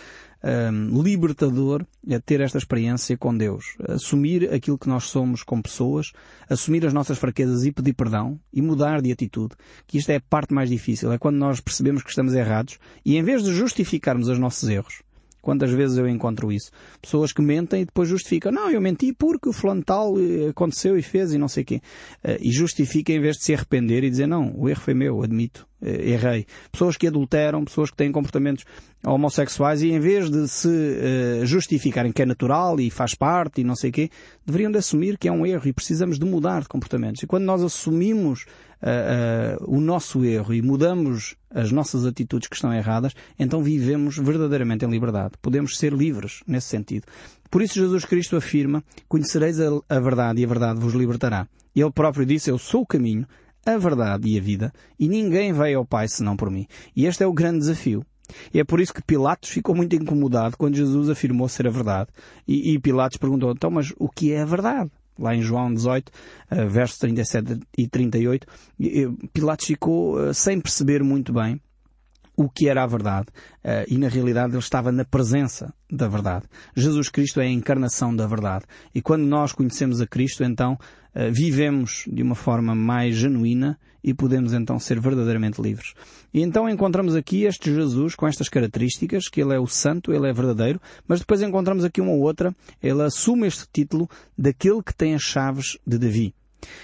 um, 0.45 1.01
libertador 1.01 1.83
é 2.07 2.19
ter 2.19 2.39
esta 2.39 2.57
experiência 2.57 3.17
com 3.17 3.35
Deus. 3.35 3.75
Assumir 3.89 4.53
aquilo 4.53 4.77
que 4.77 4.87
nós 4.87 5.05
somos 5.05 5.41
com 5.41 5.59
pessoas, 5.59 6.11
assumir 6.47 6.85
as 6.85 6.93
nossas 6.93 7.17
fraquezas 7.17 7.65
e 7.65 7.71
pedir 7.71 7.93
perdão 7.93 8.39
e 8.53 8.61
mudar 8.61 9.01
de 9.01 9.11
atitude. 9.11 9.55
Que 9.87 9.97
isto 9.97 10.11
é 10.11 10.17
a 10.17 10.21
parte 10.21 10.53
mais 10.53 10.69
difícil. 10.69 11.11
É 11.11 11.17
quando 11.17 11.37
nós 11.37 11.59
percebemos 11.59 12.03
que 12.03 12.09
estamos 12.09 12.33
errados 12.33 12.77
e 13.03 13.17
em 13.17 13.23
vez 13.23 13.43
de 13.43 13.53
justificarmos 13.53 14.27
os 14.27 14.37
nossos 14.37 14.69
erros, 14.69 15.01
Quantas 15.45 15.69
vezes 15.69 15.95
eu 15.99 16.09
encontro 16.09 16.51
isso? 16.51 16.71
Pessoas 16.99 17.31
que 17.31 17.39
mentem 17.39 17.83
e 17.83 17.85
depois 17.85 18.09
justificam. 18.09 18.51
Não, 18.51 18.67
eu 18.67 18.81
menti 18.81 19.13
porque 19.13 19.47
o 19.47 19.53
fulano 19.53 19.83
tal 19.83 20.15
eh, 20.17 20.49
aconteceu 20.49 20.97
e 20.97 21.03
fez 21.03 21.33
e 21.33 21.37
não 21.37 21.47
sei 21.47 21.61
o 21.61 21.65
quê. 21.67 21.81
Eh, 22.23 22.39
e 22.41 22.51
justifica 22.51 23.13
em 23.13 23.21
vez 23.21 23.37
de 23.37 23.43
se 23.43 23.53
arrepender 23.53 24.03
e 24.03 24.09
dizer, 24.09 24.25
não, 24.25 24.51
o 24.57 24.67
erro 24.67 24.81
foi 24.81 24.95
meu, 24.95 25.21
admito, 25.21 25.67
eh, 25.83 26.13
errei. 26.13 26.47
Pessoas 26.71 26.97
que 26.97 27.05
adulteram, 27.05 27.63
pessoas 27.63 27.91
que 27.91 27.95
têm 27.95 28.11
comportamentos 28.11 28.65
homossexuais 29.05 29.83
e 29.83 29.91
em 29.91 29.99
vez 29.99 30.31
de 30.31 30.47
se 30.47 30.67
justificarem 31.43 32.11
que 32.11 32.23
é 32.23 32.25
natural 32.25 32.79
e 32.79 32.89
faz 32.89 33.13
parte 33.13 33.61
e 33.61 33.63
não 33.63 33.75
sei 33.75 33.91
o 33.91 33.93
quê, 33.93 34.09
deveriam 34.43 34.71
de 34.71 34.79
assumir 34.79 35.15
que 35.15 35.27
é 35.27 35.31
um 35.31 35.45
erro 35.45 35.67
e 35.67 35.73
precisamos 35.73 36.17
de 36.17 36.25
mudar 36.25 36.63
de 36.63 36.67
comportamentos. 36.67 37.21
E 37.21 37.27
quando 37.27 37.43
nós 37.43 37.61
assumimos 37.61 38.47
uh, 38.85 39.65
uh, 39.65 39.75
o 39.75 39.81
nosso 39.81 40.23
erro 40.23 40.53
e 40.53 40.61
mudamos 40.61 41.35
as 41.49 41.71
nossas 41.71 42.05
atitudes 42.05 42.47
que 42.47 42.55
estão 42.55 42.73
erradas, 42.73 43.13
então 43.39 43.63
vivemos 43.63 44.17
verdadeiramente 44.17 44.85
em 44.85 44.89
liberdade. 44.89 45.33
Podemos 45.41 45.77
ser 45.77 45.91
livres 45.91 46.43
nesse 46.45 46.67
sentido. 46.67 47.05
Por 47.49 47.61
isso 47.61 47.75
Jesus 47.75 48.05
Cristo 48.05 48.35
afirma, 48.35 48.83
conhecereis 49.07 49.59
a, 49.59 49.69
a 49.89 49.99
verdade 49.99 50.41
e 50.41 50.45
a 50.45 50.47
verdade 50.47 50.79
vos 50.79 50.93
libertará. 50.93 51.47
Ele 51.75 51.91
próprio 51.91 52.25
disse, 52.25 52.49
eu 52.49 52.57
sou 52.57 52.81
o 52.81 52.85
caminho, 52.85 53.27
a 53.65 53.77
verdade 53.77 54.29
e 54.29 54.37
a 54.37 54.41
vida, 54.41 54.71
e 54.99 55.07
ninguém 55.07 55.51
vai 55.51 55.73
ao 55.73 55.85
Pai 55.85 56.07
senão 56.07 56.37
por 56.37 56.51
mim. 56.51 56.67
E 56.95 57.05
este 57.05 57.23
é 57.23 57.27
o 57.27 57.33
grande 57.33 57.59
desafio. 57.59 58.05
E 58.53 58.59
é 58.59 58.63
por 58.63 58.79
isso 58.79 58.93
que 58.93 59.03
Pilatos 59.03 59.49
ficou 59.49 59.75
muito 59.75 59.95
incomodado 59.95 60.57
quando 60.57 60.75
Jesus 60.75 61.09
afirmou 61.09 61.47
ser 61.47 61.67
a 61.67 61.71
verdade. 61.71 62.09
E, 62.47 62.73
e 62.73 62.79
Pilatos 62.79 63.17
perguntou, 63.17 63.51
então, 63.51 63.69
mas 63.69 63.93
o 63.97 64.09
que 64.09 64.31
é 64.31 64.41
a 64.41 64.45
verdade? 64.45 64.89
Lá 65.17 65.33
em 65.35 65.41
João 65.41 65.73
18, 65.73 66.09
uh, 66.09 66.69
versos 66.69 66.97
37 66.97 67.59
e 67.77 67.87
38, 67.87 68.47
Pilatos 69.31 69.65
ficou 69.65 70.17
uh, 70.17 70.33
sem 70.33 70.59
perceber 70.59 71.01
muito 71.03 71.31
bem 71.31 71.61
o 72.37 72.49
que 72.49 72.67
era 72.67 72.83
a 72.83 72.87
verdade. 72.87 73.27
Uh, 73.63 73.85
e 73.87 73.97
na 73.97 74.09
realidade 74.09 74.51
ele 74.51 74.59
estava 74.59 74.91
na 74.91 75.05
presença 75.05 75.73
da 75.89 76.07
verdade. 76.07 76.45
Jesus 76.75 77.09
Cristo 77.09 77.39
é 77.39 77.45
a 77.45 77.49
encarnação 77.49 78.13
da 78.13 78.27
verdade. 78.27 78.65
E 78.93 79.01
quando 79.01 79.23
nós 79.23 79.53
conhecemos 79.53 80.01
a 80.01 80.07
Cristo, 80.07 80.43
então 80.43 80.77
vivemos 81.31 82.03
de 82.11 82.21
uma 82.21 82.35
forma 82.35 82.75
mais 82.75 83.15
genuína 83.15 83.79
e 84.05 84.13
podemos 84.13 84.53
então 84.53 84.79
ser 84.79 84.99
verdadeiramente 84.99 85.59
livres. 85.59 85.95
E 86.31 86.43
então 86.43 86.69
encontramos 86.69 87.15
aqui 87.15 87.45
este 87.45 87.73
Jesus 87.73 88.13
com 88.13 88.27
estas 88.27 88.47
características, 88.47 89.27
que 89.27 89.41
ele 89.41 89.55
é 89.55 89.59
o 89.59 89.65
santo, 89.65 90.13
ele 90.13 90.29
é 90.29 90.31
verdadeiro, 90.31 90.79
mas 91.07 91.21
depois 91.21 91.41
encontramos 91.41 91.83
aqui 91.83 91.99
uma 91.99 92.11
outra, 92.11 92.55
ele 92.83 93.01
assume 93.01 93.47
este 93.47 93.65
título 93.73 94.07
daquele 94.37 94.83
que 94.83 94.93
tem 94.93 95.15
as 95.15 95.23
chaves 95.23 95.79
de 95.87 95.97
Davi. 95.97 96.35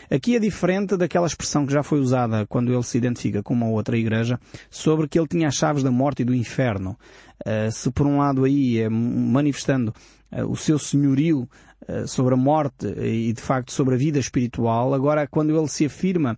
Aqui 0.10 0.36
é 0.36 0.40
diferente 0.40 0.98
daquela 0.98 1.28
expressão 1.28 1.66
que 1.66 1.74
já 1.74 1.84
foi 1.84 2.00
usada 2.00 2.46
quando 2.48 2.74
ele 2.74 2.84
se 2.84 2.98
identifica 2.98 3.44
com 3.44 3.54
uma 3.54 3.68
outra 3.68 3.96
igreja 3.98 4.40
sobre 4.70 5.08
que 5.08 5.20
ele 5.20 5.28
tinha 5.28 5.48
as 5.48 5.56
chaves 5.56 5.84
da 5.84 5.92
morte 5.92 6.24
e 6.24 6.26
do 6.26 6.34
inferno. 6.34 6.98
Uh, 7.46 7.72
se 7.72 7.90
por 7.92 8.06
um 8.06 8.18
lado 8.18 8.44
aí 8.44 8.80
é 8.80 8.90
manifestando 8.90 9.94
o 10.48 10.56
seu 10.56 10.80
senhorio 10.80 11.50
uh, 11.88 12.08
sobre 12.08 12.34
a 12.34 12.38
morte 12.38 12.88
e 12.88 13.34
de 13.34 13.42
facto 13.42 13.72
sobre 13.72 13.96
a 13.96 13.98
vida 13.98 14.20
espiritual, 14.20 14.94
agora 14.94 15.28
quando 15.28 15.58
ele 15.58 15.68
se 15.68 15.86
afirma 15.86 16.38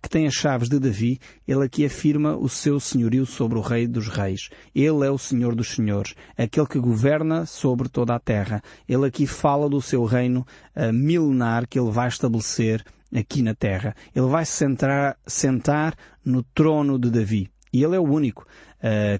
que 0.00 0.08
tem 0.08 0.26
as 0.26 0.32
chaves 0.32 0.70
de 0.70 0.78
Davi, 0.78 1.20
ele 1.46 1.62
aqui 1.62 1.84
afirma 1.84 2.34
o 2.34 2.48
seu 2.48 2.80
senhorio 2.80 3.26
sobre 3.26 3.58
o 3.58 3.60
Rei 3.60 3.86
dos 3.86 4.08
Reis. 4.08 4.48
Ele 4.74 5.06
é 5.06 5.10
o 5.10 5.18
Senhor 5.18 5.54
dos 5.54 5.68
Senhores, 5.68 6.14
aquele 6.34 6.66
que 6.66 6.78
governa 6.78 7.44
sobre 7.44 7.86
toda 7.86 8.14
a 8.14 8.18
terra. 8.18 8.62
Ele 8.88 9.04
aqui 9.04 9.26
fala 9.26 9.68
do 9.68 9.82
seu 9.82 10.02
reino 10.06 10.46
milenar 10.94 11.68
que 11.68 11.78
ele 11.78 11.90
vai 11.90 12.08
estabelecer 12.08 12.82
aqui 13.14 13.42
na 13.42 13.54
terra. 13.54 13.94
Ele 14.14 14.28
vai 14.28 14.46
se 14.46 14.52
sentar, 14.52 15.18
sentar 15.26 15.94
no 16.24 16.42
trono 16.42 16.98
de 16.98 17.10
Davi. 17.10 17.50
E 17.72 17.84
ele 17.84 17.96
é 17.96 18.00
o 18.00 18.10
único 18.10 18.46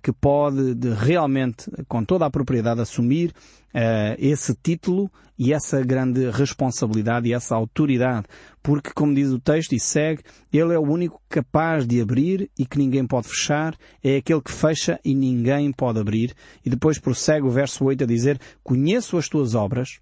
que 0.03 0.13
pode 0.13 0.75
de, 0.75 0.91
realmente, 0.91 1.71
com 1.89 2.05
toda 2.05 2.27
a 2.27 2.31
propriedade, 2.31 2.81
assumir 2.81 3.33
uh, 3.77 4.17
esse 4.19 4.55
título 4.55 5.11
e 5.39 5.53
essa 5.53 5.83
grande 5.83 6.31
responsabilidade 6.31 7.29
e 7.29 7.35
essa 7.35 7.55
autoridade. 7.55 8.27
Porque, 8.63 8.91
como 8.95 9.15
diz 9.15 9.31
o 9.31 9.39
texto 9.39 9.75
e 9.75 9.81
segue, 9.81 10.23
ele 10.53 10.73
é 10.73 10.79
o 10.79 10.83
único 10.83 11.21
capaz 11.29 11.87
de 11.87 12.01
abrir 12.01 12.51
e 12.59 12.65
que 12.65 12.79
ninguém 12.79 13.07
pode 13.07 13.29
fechar, 13.29 13.77
é 14.03 14.17
aquele 14.17 14.41
que 14.41 14.53
fecha 14.53 14.99
e 15.05 15.15
ninguém 15.15 15.71
pode 15.73 16.01
abrir. 16.01 16.35
E 16.65 16.71
depois 16.71 16.99
prossegue 16.99 17.47
o 17.47 17.51
verso 17.51 17.85
8 17.85 18.05
a 18.05 18.07
dizer, 18.07 18.41
conheço 18.65 19.19
as 19.19 19.29
tuas 19.29 19.55
obras, 19.55 20.01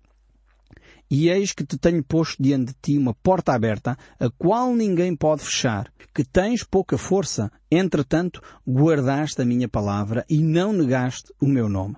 e 1.10 1.28
eis 1.28 1.52
que 1.52 1.64
te 1.64 1.76
tenho 1.76 2.02
posto 2.02 2.42
diante 2.42 2.72
de 2.72 2.76
ti 2.80 2.98
uma 2.98 3.14
porta 3.14 3.52
aberta, 3.52 3.96
a 4.18 4.30
qual 4.30 4.74
ninguém 4.74 5.14
pode 5.14 5.42
fechar, 5.42 5.92
que 6.14 6.24
tens 6.24 6.62
pouca 6.62 6.96
força, 6.96 7.50
entretanto 7.70 8.40
guardaste 8.66 9.42
a 9.42 9.44
minha 9.44 9.68
palavra 9.68 10.24
e 10.28 10.42
não 10.42 10.72
negaste 10.72 11.32
o 11.40 11.46
meu 11.46 11.68
nome. 11.68 11.96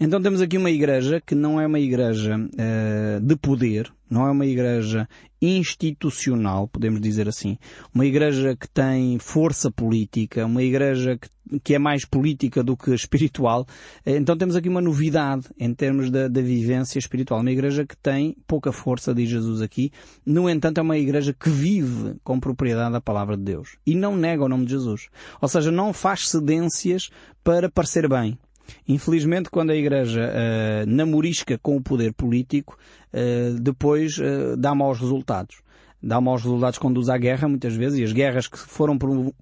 Então 0.00 0.22
temos 0.22 0.40
aqui 0.40 0.56
uma 0.56 0.70
igreja 0.70 1.20
que 1.20 1.34
não 1.34 1.60
é 1.60 1.66
uma 1.66 1.80
igreja 1.80 2.36
uh, 2.36 3.20
de 3.20 3.34
poder, 3.34 3.92
não 4.08 4.28
é 4.28 4.30
uma 4.30 4.46
igreja 4.46 5.08
institucional, 5.42 6.68
podemos 6.68 7.00
dizer 7.00 7.28
assim. 7.28 7.58
Uma 7.92 8.06
igreja 8.06 8.56
que 8.56 8.68
tem 8.68 9.18
força 9.18 9.72
política, 9.72 10.46
uma 10.46 10.62
igreja 10.62 11.18
que, 11.18 11.58
que 11.58 11.74
é 11.74 11.80
mais 11.80 12.04
política 12.04 12.62
do 12.62 12.76
que 12.76 12.94
espiritual. 12.94 13.66
Então 14.06 14.38
temos 14.38 14.54
aqui 14.54 14.68
uma 14.68 14.80
novidade 14.80 15.48
em 15.58 15.74
termos 15.74 16.12
da, 16.12 16.28
da 16.28 16.40
vivência 16.40 17.00
espiritual. 17.00 17.40
Uma 17.40 17.50
igreja 17.50 17.84
que 17.84 17.96
tem 17.96 18.36
pouca 18.46 18.70
força, 18.70 19.12
diz 19.12 19.28
Jesus 19.28 19.60
aqui. 19.60 19.90
No 20.24 20.48
entanto, 20.48 20.78
é 20.78 20.82
uma 20.82 20.96
igreja 20.96 21.34
que 21.34 21.50
vive 21.50 22.14
com 22.22 22.38
propriedade 22.38 22.94
a 22.94 23.00
palavra 23.00 23.36
de 23.36 23.42
Deus. 23.42 23.76
E 23.84 23.96
não 23.96 24.16
nega 24.16 24.44
o 24.44 24.48
nome 24.48 24.64
de 24.64 24.70
Jesus. 24.70 25.08
Ou 25.40 25.48
seja, 25.48 25.72
não 25.72 25.92
faz 25.92 26.28
cedências 26.28 27.10
para 27.42 27.68
parecer 27.68 28.08
bem. 28.08 28.38
Infelizmente, 28.86 29.50
quando 29.50 29.70
a 29.70 29.76
Igreja 29.76 30.30
uh, 30.30 30.90
namorisca 30.90 31.58
com 31.58 31.76
o 31.76 31.82
poder 31.82 32.12
político, 32.12 32.78
uh, 33.12 33.58
depois 33.60 34.18
uh, 34.18 34.56
dá 34.56 34.74
maus 34.74 34.98
resultados. 34.98 35.62
Dá 36.02 36.20
maus 36.20 36.42
resultados, 36.42 36.78
conduz 36.78 37.08
à 37.08 37.18
guerra, 37.18 37.48
muitas 37.48 37.74
vezes, 37.74 37.98
e 37.98 38.04
as 38.04 38.12
guerras 38.12 38.46
que 38.46 38.58
foram 38.58 38.96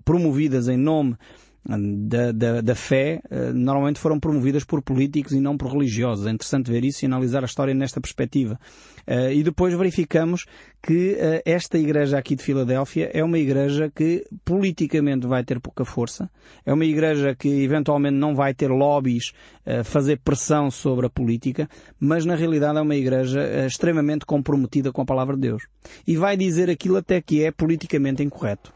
promovidas 0.05 0.69
em 0.69 0.77
nome 0.77 1.17
da, 1.69 2.31
da, 2.33 2.61
da, 2.61 2.75
fé 2.75 3.21
eh, 3.29 3.53
normalmente 3.53 3.99
foram 3.99 4.21
promovidas 4.21 4.63
por 4.65 4.81
políticos 4.81 5.33
e 5.33 5.41
não 5.41 5.57
por 5.57 5.73
religiosos. 5.73 6.27
É 6.27 6.31
interessante 6.31 6.71
ver 6.71 6.85
isso 6.85 7.05
e 7.05 7.07
analisar 7.07 7.43
a 7.43 7.47
história 7.47 7.75
nesta 7.75 8.01
perspectiva. 8.01 8.59
Uh, 9.07 9.31
e 9.33 9.43
depois 9.45 9.73
verificamos 9.73 10.47
que 10.83 11.13
uh, 11.13 11.43
esta 11.45 11.79
igreja 11.79 12.19
aqui 12.19 12.35
de 12.35 12.43
Filadélfia 12.43 13.11
é 13.13 13.23
uma 13.23 13.39
igreja 13.39 13.91
que 13.95 14.25
politicamente 14.45 15.27
vai 15.27 15.45
ter 15.45 15.61
pouca 15.61 15.85
força, 15.85 16.29
é 16.65 16.73
uma 16.73 16.85
igreja 16.85 17.35
que 17.35 17.49
eventualmente 17.63 18.17
não 18.17 18.35
vai 18.35 18.53
ter 18.53 18.69
lobbies 18.69 19.33
fazer 19.85 20.21
pressão 20.25 20.71
sobre 20.71 21.07
a 21.07 21.11
política, 21.11 21.69
mas 21.99 22.25
na 22.25 22.37
realidade 22.37 22.79
é 22.79 22.81
uma 22.81 22.95
igreja 22.95 23.67
extremamente 23.67 24.25
comprometida 24.25 24.93
com 24.93 25.03
a 25.03 25.05
palavra 25.05 25.35
de 25.35 25.43
Deus. 25.43 25.65
E 26.07 26.17
vai 26.17 26.37
dizer 26.37 26.71
aquilo 26.71 26.97
até 26.97 27.21
que 27.21 27.43
é 27.43 27.51
politicamente 27.51 28.23
incorreto 28.23 28.76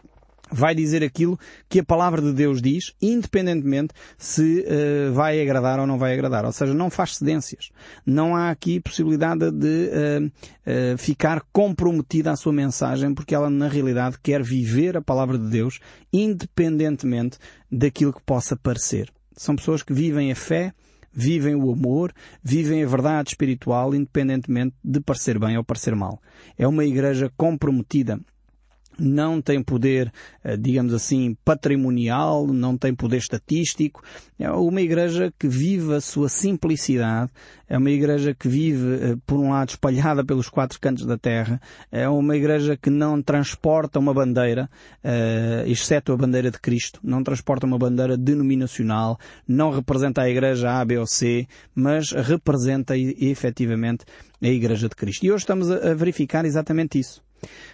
vai 0.50 0.75
dizer 0.75 1.02
aquilo 1.02 1.38
que 1.69 1.80
a 1.80 1.85
palavra 1.85 2.21
de 2.21 2.33
Deus 2.33 2.61
diz, 2.61 2.92
independentemente 3.00 3.95
se 4.19 4.64
uh, 4.66 5.12
vai 5.12 5.40
agradar 5.40 5.78
ou 5.78 5.87
não 5.87 5.99
vai 5.99 6.12
agradar. 6.12 6.45
Ou 6.45 6.52
seja, 6.52 6.75
não 6.75 6.90
faz 6.90 7.16
cedências. 7.16 7.71
Não 8.04 8.35
há 8.35 8.50
aqui 8.50 8.80
possibilidade 8.80 9.50
de 9.50 9.90
uh, 9.90 10.26
uh, 10.26 10.99
ficar 10.99 11.42
comprometida 11.52 12.33
à 12.33 12.37
sua 12.37 12.52
mensagem, 12.52 13.14
porque 13.14 13.35
ela 13.35 13.50
na 13.50 13.69
realidade 13.69 14.19
quer 14.23 14.42
viver 14.42 14.97
a 14.97 15.02
palavra 15.02 15.38
de 15.38 15.49
Deus, 15.49 15.78
independentemente 16.12 17.38
daquilo 17.71 18.12
que 18.12 18.23
possa 18.23 18.57
parecer. 18.57 19.11
São 19.37 19.57
pessoas 19.57 19.83
que 19.83 19.92
vivem 19.92 20.30
a 20.30 20.35
fé, 20.35 20.73
vivem 21.12 21.54
o 21.54 21.73
amor, 21.73 22.12
vivem 22.42 22.83
a 22.83 22.87
verdade 22.87 23.30
espiritual, 23.30 23.95
independentemente 23.95 24.75
de 24.85 25.00
parecer 25.00 25.38
bem 25.38 25.57
ou 25.57 25.64
parecer 25.64 25.95
mal. 25.95 26.21
É 26.57 26.66
uma 26.66 26.85
igreja 26.85 27.33
comprometida 27.37 28.21
não 29.00 29.40
tem 29.40 29.62
poder, 29.62 30.12
eh, 30.45 30.57
digamos 30.57 30.92
assim, 30.92 31.37
patrimonial, 31.45 32.47
não 32.47 32.76
tem 32.76 32.95
poder 32.95 33.16
estatístico. 33.16 34.02
É 34.38 34.50
uma 34.50 34.80
igreja 34.80 35.33
que 35.38 35.49
vive 35.49 35.95
a 35.95 36.00
sua 36.00 36.28
simplicidade, 36.28 37.30
é 37.69 37.78
uma 37.78 37.90
igreja 37.90 38.35
que 38.35 38.49
vive, 38.49 38.95
eh, 38.95 39.16
por 39.26 39.38
um 39.38 39.50
lado, 39.50 39.71
espalhada 39.71 40.25
pelos 40.25 40.49
quatro 40.49 40.78
cantos 40.80 41.07
da 41.07 41.16
terra, 41.16 41.61
é 41.90 42.09
uma 42.09 42.37
igreja 42.37 42.76
que 42.76 42.90
não 42.90 43.23
transporta 43.23 43.99
uma 43.99 44.12
bandeira, 44.12 44.69
uh, 45.04 45.66
exceto 45.66 46.12
a 46.12 46.16
bandeira 46.16 46.50
de 46.50 46.59
Cristo, 46.59 47.00
não 47.02 47.23
transporta 47.23 47.66
uma 47.66 47.78
bandeira 47.78 48.16
denominacional, 48.16 49.19
não 49.47 49.71
representa 49.71 50.23
a 50.23 50.28
igreja 50.28 50.71
A, 50.71 50.85
B 50.85 50.99
ou 50.99 51.07
C, 51.07 51.47
mas 51.75 52.11
representa 52.11 52.97
efetivamente 52.97 54.04
a 54.42 54.49
igreja 54.49 54.88
de 54.88 54.95
Cristo. 54.97 55.25
E 55.25 55.30
hoje 55.30 55.45
estamos 55.45 55.71
a 55.71 55.95
verificar 55.95 56.45
exatamente 56.45 56.99
isso 56.99 57.23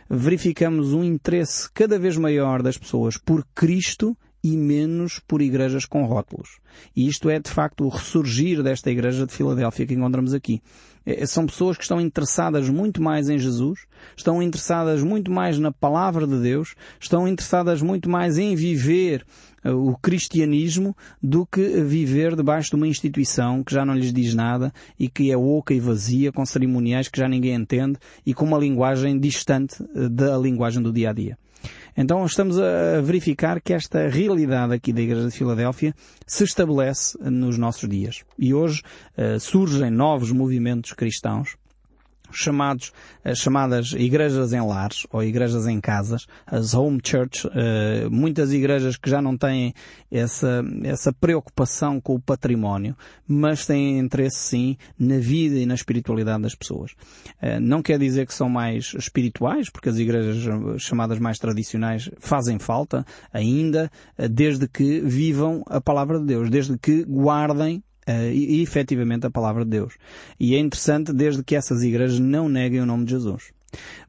verificamos 0.09 0.93
um 0.93 1.03
interesse 1.03 1.71
cada 1.73 1.99
vez 1.99 2.17
maior 2.17 2.63
das 2.63 2.79
pessoas 2.79 3.17
por 3.17 3.47
Cristo 3.55 4.17
e 4.47 4.57
menos 4.57 5.19
por 5.19 5.43
igrejas 5.43 5.85
com 5.85 6.05
rótulos. 6.05 6.61
E 6.95 7.09
isto 7.09 7.29
é, 7.29 7.41
de 7.41 7.51
facto, 7.51 7.85
o 7.85 7.89
ressurgir 7.89 8.63
desta 8.63 8.91
igreja 8.91 9.27
de 9.27 9.33
Filadélfia 9.33 9.87
que 9.87 9.95
encontramos 9.95 10.33
aqui. 10.33 10.63
É, 11.05 11.27
são 11.27 11.47
pessoas 11.47 11.77
que 11.77 11.83
estão 11.83 12.01
interessadas 12.01 12.69
muito 12.69 13.03
mais 13.03 13.29
em 13.29 13.39
Jesus, 13.39 13.81
estão 14.17 14.41
interessadas 14.41 15.03
muito 15.03 15.33
mais 15.33 15.59
na 15.59 15.73
palavra 15.73 16.27
de 16.29 16.41
Deus, 16.41 16.77
estão 17.01 17.27
interessadas 17.27 17.83
muito 17.83 18.09
mais 18.09 18.39
em 18.39 18.55
viver 18.55 19.25
uh, 19.65 19.71
o 19.71 19.97
cristianismo 19.99 20.97
do 21.21 21.45
que 21.45 21.83
viver 21.83 22.37
debaixo 22.37 22.71
de 22.71 22.77
uma 22.77 22.87
instituição 22.87 23.65
que 23.65 23.75
já 23.75 23.85
não 23.85 23.95
lhes 23.95 24.13
diz 24.13 24.33
nada 24.33 24.73
e 24.97 25.09
que 25.09 25.33
é 25.33 25.37
oca 25.37 25.75
e 25.75 25.81
vazia, 25.81 26.31
com 26.31 26.47
cerimoniais 26.47 27.09
que 27.09 27.19
já 27.19 27.29
ninguém 27.29 27.55
entende 27.55 27.99
e 28.25 28.33
com 28.33 28.45
uma 28.45 28.59
linguagem 28.59 29.19
distante 29.19 29.83
uh, 29.83 30.09
da 30.09 30.37
linguagem 30.39 30.83
do 30.83 30.93
dia 30.93 31.11
a 31.11 31.13
dia. 31.13 31.39
Então 31.97 32.25
estamos 32.27 32.59
a 32.59 33.01
verificar 33.01 33.61
que 33.61 33.73
esta 33.73 34.09
realidade 34.09 34.75
aqui 34.75 34.93
da 34.93 35.01
Igreja 35.01 35.29
de 35.29 35.37
Filadélfia 35.37 35.95
se 36.27 36.45
estabelece 36.45 37.17
nos 37.19 37.57
nossos 37.57 37.89
dias. 37.89 38.23
E 38.39 38.53
hoje 38.53 38.83
uh, 39.17 39.41
surgem 39.41 39.91
novos 39.91 40.31
movimentos 40.31 40.93
cristãos 40.93 41.57
chamados, 42.37 42.93
as 43.25 43.39
chamadas 43.39 43.93
igrejas 43.93 44.53
em 44.53 44.61
lares 44.61 45.07
ou 45.11 45.23
igrejas 45.23 45.67
em 45.67 45.81
casas, 45.81 46.27
as 46.47 46.75
home 46.75 47.01
church, 47.05 47.47
uh, 47.47 48.11
muitas 48.11 48.53
igrejas 48.53 48.97
que 48.97 49.09
já 49.09 49.21
não 49.21 49.37
têm 49.37 49.75
essa, 50.11 50.63
essa 50.85 51.13
preocupação 51.13 52.01
com 52.01 52.15
o 52.15 52.21
património, 52.21 52.97
mas 53.27 53.67
têm 53.67 53.99
interesse 53.99 54.39
sim 54.39 54.77
na 54.99 55.19
vida 55.19 55.57
e 55.57 55.67
na 55.67 55.75
espiritualidade 55.75 56.43
das 56.43 56.55
pessoas. 56.55 56.93
Uh, 57.43 57.61
não 57.61 57.83
quer 57.83 57.99
dizer 57.99 58.27
que 58.27 58.35
são 58.35 58.49
mais 58.49 58.95
espirituais, 58.97 59.71
porque 59.71 59.89
as 59.89 59.99
igrejas 59.99 60.83
chamadas 60.83 61.19
mais 61.19 61.39
tradicionais 61.39 62.11
fazem 62.19 62.59
falta 62.59 63.05
ainda, 63.33 63.91
desde 64.31 64.69
que 64.69 65.01
vivam 65.01 65.63
a 65.67 65.81
palavra 65.81 66.19
de 66.19 66.27
Deus, 66.27 66.51
desde 66.51 66.79
que 66.79 67.05
guardem 67.05 67.83
uh, 68.09 68.31
e, 68.33 68.59
e 68.59 68.63
efetivamente 68.63 69.27
a 69.27 69.31
palavra 69.31 69.65
de 69.65 69.71
Deus. 69.71 69.95
E 70.39 70.55
é 70.55 70.59
interessante 70.59 71.13
desde 71.13 71.43
que 71.43 71.57
essas 71.57 71.83
igrejas 71.83 72.19
não 72.19 72.49
neguem 72.49 72.81
o 72.81 72.87
nome 72.87 73.05
de 73.05 73.13
Jesus. 73.13 73.53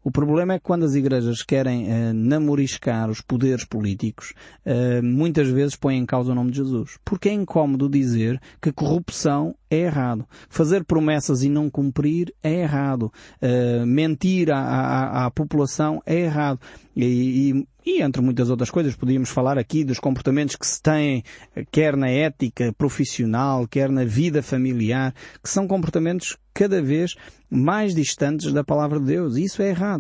O 0.08 0.12
problema 0.12 0.54
é 0.54 0.58
que 0.58 0.64
quando 0.64 0.86
as 0.86 0.96
igrejas 0.96 1.44
querem 1.44 1.84
uh, 1.84 2.14
namoriscar 2.14 3.10
os 3.10 3.20
poderes 3.20 3.66
políticos, 3.66 4.34
uh, 4.66 5.04
muitas 5.04 5.50
vezes 5.50 5.76
põem 5.76 5.98
em 5.98 6.06
causa 6.06 6.32
o 6.32 6.36
nome 6.36 6.50
de 6.50 6.60
Jesus. 6.60 6.98
Porque 7.04 7.28
é 7.28 7.34
incómodo 7.34 7.90
dizer 7.90 8.40
que 8.62 8.72
corrupção 8.72 9.54
é 9.70 9.80
errado. 9.80 10.26
Fazer 10.48 10.86
promessas 10.86 11.44
e 11.44 11.50
não 11.50 11.70
cumprir 11.70 12.34
é 12.42 12.62
errado. 12.62 13.12
Uh, 13.42 13.86
mentir 13.86 14.50
à, 14.50 14.60
à, 14.60 15.26
à, 15.26 15.32
população 15.32 16.02
é 16.06 16.22
errado. 16.22 16.62
E, 16.96 17.04
e, 17.06 17.68
e, 17.86 18.02
entre 18.02 18.22
muitas 18.22 18.50
outras 18.50 18.70
coisas, 18.70 18.96
podíamos 18.96 19.30
falar 19.30 19.58
aqui 19.58 19.84
dos 19.84 20.00
comportamentos 20.00 20.56
que 20.56 20.66
se 20.66 20.82
têm, 20.82 21.24
quer 21.70 21.98
na 21.98 22.10
ética 22.10 22.74
profissional, 22.78 23.68
quer 23.68 23.90
na 23.90 24.06
vida 24.06 24.42
familiar, 24.42 25.14
que 25.44 25.50
são 25.50 25.68
comportamentos 25.68 26.38
cada 26.54 26.82
vez 26.82 27.16
mais 27.50 27.94
distantes 27.94 28.52
da 28.52 28.64
palavra 28.64 29.00
de 29.00 29.06
Deus. 29.06 29.38
Isso 29.38 29.62
é 29.62 29.70
errado. 29.70 29.97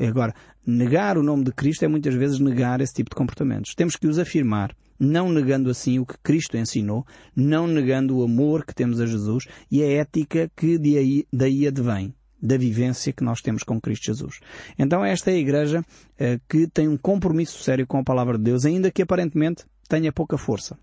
Agora, 0.00 0.34
negar 0.66 1.16
o 1.16 1.22
nome 1.22 1.44
de 1.44 1.52
Cristo 1.52 1.84
é 1.84 1.88
muitas 1.88 2.14
vezes 2.14 2.38
negar 2.38 2.80
esse 2.80 2.94
tipo 2.94 3.10
de 3.10 3.16
comportamentos. 3.16 3.74
Temos 3.74 3.96
que 3.96 4.06
os 4.06 4.18
afirmar 4.18 4.74
não 4.98 5.30
negando 5.30 5.70
assim 5.70 5.98
o 5.98 6.06
que 6.06 6.18
Cristo 6.18 6.56
ensinou, 6.56 7.06
não 7.34 7.66
negando 7.66 8.18
o 8.18 8.24
amor 8.24 8.64
que 8.64 8.74
temos 8.74 9.00
a 9.00 9.06
Jesus 9.06 9.44
e 9.70 9.82
a 9.82 9.86
ética 9.86 10.50
que 10.56 10.76
daí, 10.76 11.24
daí 11.32 11.66
advém 11.66 12.14
da 12.40 12.56
vivência 12.56 13.12
que 13.12 13.24
nós 13.24 13.40
temos 13.40 13.62
com 13.62 13.80
Cristo 13.80 14.06
Jesus. 14.06 14.40
Então 14.78 15.04
esta 15.04 15.30
é 15.30 15.34
a 15.34 15.38
igreja 15.38 15.84
eh, 16.18 16.40
que 16.48 16.66
tem 16.66 16.88
um 16.88 16.96
compromisso 16.96 17.62
sério 17.62 17.86
com 17.86 17.98
a 17.98 18.04
palavra 18.04 18.38
de 18.38 18.44
Deus, 18.44 18.64
ainda 18.64 18.90
que 18.90 19.02
aparentemente 19.02 19.64
tenha 19.88 20.12
pouca 20.12 20.38
força. 20.38 20.76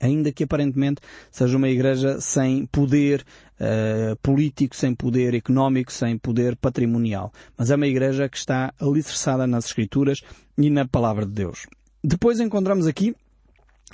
Ainda 0.00 0.32
que 0.32 0.44
aparentemente 0.44 1.00
seja 1.30 1.56
uma 1.56 1.68
igreja 1.68 2.20
sem 2.20 2.66
poder 2.66 3.24
uh, 3.60 4.16
político, 4.22 4.76
sem 4.76 4.94
poder 4.94 5.34
económico, 5.34 5.92
sem 5.92 6.18
poder 6.18 6.56
patrimonial. 6.56 7.32
Mas 7.56 7.70
é 7.70 7.76
uma 7.76 7.86
igreja 7.86 8.28
que 8.28 8.36
está 8.36 8.72
alicerçada 8.80 9.46
nas 9.46 9.66
Escrituras 9.66 10.20
e 10.58 10.70
na 10.70 10.86
palavra 10.86 11.24
de 11.24 11.32
Deus. 11.32 11.66
Depois 12.02 12.40
encontramos 12.40 12.86
aqui 12.86 13.14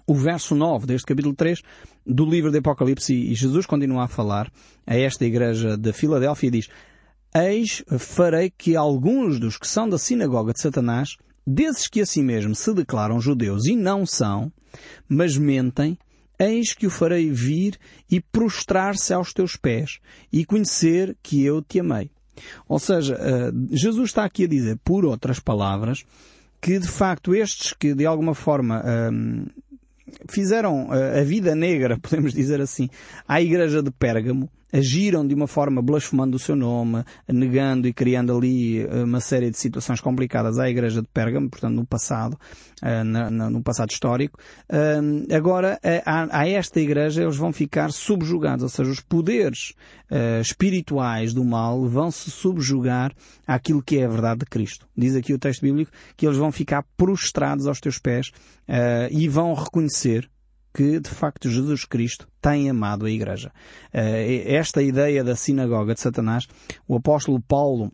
o 0.06 0.14
verso 0.14 0.54
9 0.54 0.86
deste 0.86 1.06
capítulo 1.06 1.34
3 1.34 1.60
do 2.06 2.24
livro 2.24 2.50
de 2.50 2.58
Apocalipse 2.58 3.14
e 3.14 3.34
Jesus 3.34 3.66
continua 3.66 4.04
a 4.04 4.08
falar 4.08 4.50
a 4.86 4.96
esta 4.96 5.24
igreja 5.24 5.76
de 5.76 5.92
Filadélfia 5.92 6.48
e 6.48 6.50
diz 6.50 6.68
Eis 7.34 7.82
farei 7.98 8.50
que 8.50 8.76
alguns 8.76 9.38
dos 9.38 9.56
que 9.56 9.66
são 9.66 9.88
da 9.88 9.96
sinagoga 9.96 10.52
de 10.52 10.60
Satanás, 10.60 11.16
desses 11.46 11.86
que 11.88 12.00
a 12.00 12.06
si 12.06 12.22
mesmo 12.22 12.54
se 12.54 12.72
declaram 12.74 13.20
judeus 13.20 13.66
e 13.66 13.76
não 13.76 14.06
são, 14.06 14.52
mas 15.08 15.36
mentem, 15.36 15.98
eis 16.38 16.72
que 16.72 16.86
o 16.86 16.90
farei 16.90 17.30
vir 17.30 17.78
e 18.10 18.20
prostrar-se 18.20 19.12
aos 19.12 19.32
teus 19.32 19.56
pés 19.56 19.98
e 20.32 20.44
conhecer 20.44 21.16
que 21.22 21.44
eu 21.44 21.62
te 21.62 21.80
amei. 21.80 22.10
Ou 22.68 22.78
seja, 22.78 23.16
eh, 23.20 23.52
Jesus 23.70 24.10
está 24.10 24.24
aqui 24.24 24.44
a 24.44 24.48
dizer, 24.48 24.78
por 24.82 25.04
outras 25.04 25.38
palavras, 25.38 26.04
que 26.60 26.78
de 26.78 26.88
facto 26.88 27.34
estes 27.34 27.72
que 27.72 27.94
de 27.94 28.06
alguma 28.06 28.34
forma 28.34 28.82
ehm, 28.84 29.46
fizeram 30.28 30.92
eh, 30.92 31.20
a 31.20 31.24
vida 31.24 31.54
negra, 31.54 31.98
podemos 32.00 32.32
dizer 32.32 32.60
assim, 32.60 32.88
à 33.26 33.40
igreja 33.40 33.82
de 33.82 33.90
Pérgamo, 33.90 34.50
agiram 34.72 35.26
de 35.26 35.34
uma 35.34 35.46
forma 35.46 35.82
blasfemando 35.82 36.36
o 36.36 36.40
seu 36.40 36.56
nome, 36.56 37.04
negando 37.28 37.86
e 37.86 37.92
criando 37.92 38.36
ali 38.36 38.80
eh, 38.80 39.04
uma 39.04 39.20
série 39.20 39.50
de 39.50 39.58
situações 39.58 40.00
complicadas 40.00 40.58
à 40.58 40.68
Igreja 40.68 41.02
de 41.02 41.08
Pérgamo, 41.08 41.50
portanto 41.50 41.74
no 41.74 41.84
passado, 41.84 42.38
eh, 42.82 43.04
no 43.04 43.62
passado 43.62 43.90
histórico. 43.90 44.38
Agora, 45.34 45.78
a 46.06 46.48
esta 46.48 46.80
Igreja 46.80 47.22
eles 47.22 47.36
vão 47.36 47.52
ficar 47.52 47.92
subjugados, 47.92 48.62
ou 48.62 48.68
seja, 48.68 48.90
os 48.90 49.00
poderes 49.00 49.74
espirituais 50.40 51.32
do 51.32 51.44
mal 51.44 51.86
vão 51.86 52.10
se 52.10 52.30
subjugar 52.30 53.12
àquilo 53.46 53.82
que 53.82 53.98
é 53.98 54.04
a 54.04 54.08
verdade 54.08 54.40
de 54.40 54.46
Cristo. 54.46 54.86
Diz 54.96 55.14
aqui 55.14 55.34
o 55.34 55.38
texto 55.38 55.62
bíblico 55.62 55.90
que 56.16 56.26
eles 56.26 56.38
vão 56.38 56.50
ficar 56.50 56.84
prostrados 56.96 57.66
aos 57.66 57.80
teus 57.80 57.98
pés 57.98 58.30
e 59.10 59.28
vão 59.28 59.54
reconhecer 59.54 60.28
que 60.72 61.00
de 61.00 61.10
facto 61.10 61.50
Jesus 61.50 61.84
Cristo 61.84 62.26
tem 62.40 62.70
amado 62.70 63.06
a 63.06 63.10
Igreja. 63.10 63.52
Eh, 63.92 64.44
esta 64.46 64.82
ideia 64.82 65.22
da 65.22 65.36
sinagoga 65.36 65.94
de 65.94 66.00
Satanás, 66.00 66.48
o 66.88 66.96
apóstolo 66.96 67.40
Paulo 67.40 67.92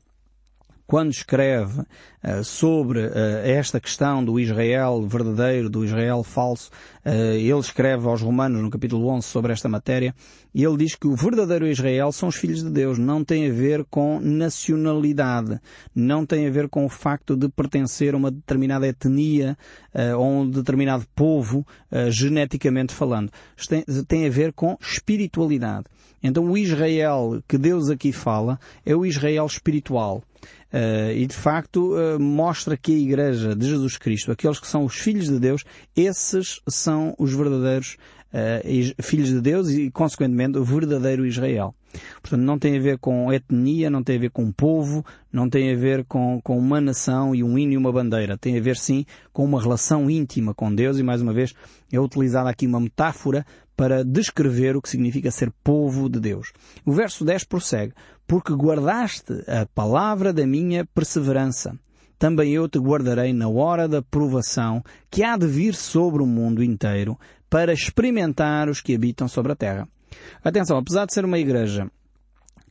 quando 0.89 1.13
escreve 1.13 1.81
uh, 1.83 2.43
sobre 2.43 3.01
uh, 3.01 3.13
esta 3.45 3.79
questão 3.79 4.25
do 4.25 4.41
Israel 4.41 5.07
verdadeiro, 5.07 5.69
do 5.69 5.85
Israel 5.85 6.25
falso, 6.25 6.71
uh, 7.05 7.11
ele 7.35 7.59
escreve 7.59 8.09
aos 8.09 8.23
Romanos 8.23 8.63
no 8.63 8.71
capítulo 8.71 9.07
11 9.09 9.27
sobre 9.27 9.53
esta 9.53 9.69
matéria, 9.69 10.15
e 10.55 10.65
ele 10.65 10.79
diz 10.79 10.95
que 10.95 11.07
o 11.07 11.15
verdadeiro 11.15 11.67
Israel 11.67 12.11
são 12.11 12.31
os 12.31 12.37
filhos 12.37 12.65
de 12.65 12.71
Deus, 12.71 12.99
não 12.99 13.23
tem 13.23 13.51
a 13.51 13.53
ver 13.53 13.85
com 13.91 14.19
nacionalidade, 14.19 15.61
não 15.95 16.25
tem 16.25 16.47
a 16.47 16.51
ver 16.51 16.71
com 16.71 16.87
o 16.87 16.89
facto 16.89 17.37
de 17.37 17.51
pertencer 17.51 18.15
a 18.15 18.17
uma 18.17 18.31
determinada 18.31 18.89
etnia 18.89 19.59
ou 20.17 20.25
a 20.25 20.27
um 20.27 20.49
determinado 20.49 21.05
povo, 21.15 21.67
geneticamente 22.09 22.95
falando. 22.95 23.31
Tem, 23.69 23.85
tem 24.07 24.27
a 24.27 24.31
ver 24.31 24.55
com 24.55 24.77
espiritualidade. 24.81 25.85
Então 26.23 26.45
o 26.45 26.57
Israel 26.57 27.43
que 27.47 27.59
Deus 27.59 27.91
aqui 27.91 28.13
fala 28.13 28.59
é 28.85 28.95
o 28.95 29.07
Israel 29.07 29.47
espiritual. 29.47 30.23
Uh, 30.73 31.13
e 31.17 31.27
de 31.27 31.35
facto 31.35 31.95
uh, 31.95 32.21
mostra 32.21 32.77
que 32.77 32.93
a 32.95 32.99
Igreja 32.99 33.57
de 33.57 33.67
Jesus 33.67 33.97
Cristo, 33.97 34.31
aqueles 34.31 34.61
que 34.61 34.67
são 34.67 34.85
os 34.85 34.97
filhos 34.97 35.27
de 35.27 35.39
Deus, 35.39 35.65
esses 35.97 36.61
são 36.69 37.15
os 37.19 37.33
verdadeiros 37.33 37.97
uh, 38.33 39.03
filhos 39.03 39.31
de 39.31 39.41
Deus 39.41 39.71
e, 39.71 39.91
consequentemente, 39.91 40.59
o 40.59 40.65
verdadeiro 40.65 41.27
Israel. 41.27 41.75
Portanto, 42.21 42.43
não 42.43 42.59
tem 42.59 42.77
a 42.77 42.81
ver 42.81 42.99
com 42.99 43.33
etnia, 43.33 43.89
não 43.89 44.03
tem 44.03 44.17
a 44.17 44.21
ver 44.21 44.31
com 44.31 44.53
povo, 44.53 45.05
não 45.33 45.49
tem 45.49 45.73
a 45.73 45.77
ver 45.77 46.05
com, 46.05 46.39
com 46.43 46.59
uma 46.59 46.81
nação 46.81 47.35
e 47.35 47.43
um 47.43 47.59
hino 47.59 47.73
e 47.73 47.77
uma 47.77 47.91
bandeira. 47.91 48.37
Tem 48.37 48.59
a 48.59 48.61
ver, 48.61 48.77
sim, 48.77 49.07
com 49.33 49.45
uma 49.45 49.61
relação 49.61 50.11
íntima 50.11 50.55
com 50.55 50.73
Deus 50.73 50.99
e, 50.99 51.03
mais 51.03 51.23
uma 51.23 51.33
vez, 51.33 51.55
é 51.91 51.99
utilizada 51.99 52.51
aqui 52.51 52.67
uma 52.67 52.79
metáfora 52.81 53.45
para 53.79 54.05
descrever 54.05 54.77
o 54.77 54.83
que 54.83 54.89
significa 54.89 55.31
ser 55.31 55.53
povo 55.63 56.09
de 56.09 56.19
Deus. 56.19 56.53
O 56.85 56.91
verso 56.91 57.25
10 57.25 57.45
prossegue, 57.45 57.95
porque 58.27 58.53
guardaste 58.53 59.33
a 59.47 59.67
palavra 59.73 60.33
da 60.33 60.45
minha 60.45 60.85
perseverança. 60.85 61.79
Também 62.19 62.53
eu 62.53 62.69
te 62.69 62.77
guardarei 62.77 63.33
na 63.33 63.49
hora 63.49 63.87
da 63.87 64.03
provação 64.03 64.83
que 65.09 65.23
há 65.23 65.37
de 65.37 65.47
vir 65.47 65.77
sobre 65.77 66.21
o 66.21 66.27
mundo 66.27 66.61
inteiro 66.61 67.17
para 67.49 67.73
experimentar 67.73 68.69
os 68.69 68.81
que 68.81 68.97
habitam 68.97 69.29
sobre 69.29 69.53
a 69.53 69.57
terra. 69.57 69.89
Atenção, 70.43 70.77
apesar 70.77 71.07
de 71.07 71.15
ser 71.15 71.25
uma 71.25 71.39
igreja 71.39 71.89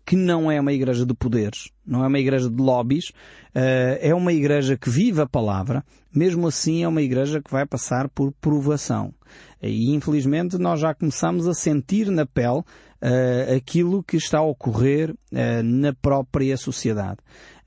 que 0.06 0.17
não 0.17 0.52
é 0.52 0.60
uma 0.60 0.74
igreja 0.74 1.06
de 1.06 1.13
poderes, 1.13 1.70
não 1.86 2.04
é 2.04 2.08
uma 2.08 2.20
igreja 2.20 2.50
de 2.50 2.62
lobbies, 2.62 3.12
eh, 3.56 4.00
é 4.02 4.15
uma 4.15 4.32
igreja 4.32 4.78
que 4.78 4.89
vive 4.89 5.22
a 5.22 5.28
palavra, 5.28 5.84
mesmo 6.13 6.48
assim 6.48 6.84
é 6.84 6.88
uma 6.88 7.02
igreja 7.02 7.41
que 7.41 7.52
vai 7.52 7.65
passar 7.65 8.08
por 8.08 8.32
provação. 8.39 9.13
E 9.62 9.93
infelizmente 9.93 10.58
nós 10.58 10.80
já 10.80 10.93
começamos 10.93 11.48
a 11.48 11.54
sentir 11.54 12.10
na 12.10 12.26
pele 12.26 12.60
uh, 12.60 13.56
aquilo 13.56 14.04
que 14.04 14.17
está 14.17 14.39
a 14.39 14.43
ocorrer 14.43 15.12
uh, 15.12 15.63
na 15.63 15.93
própria 15.93 16.56
sociedade. 16.58 17.17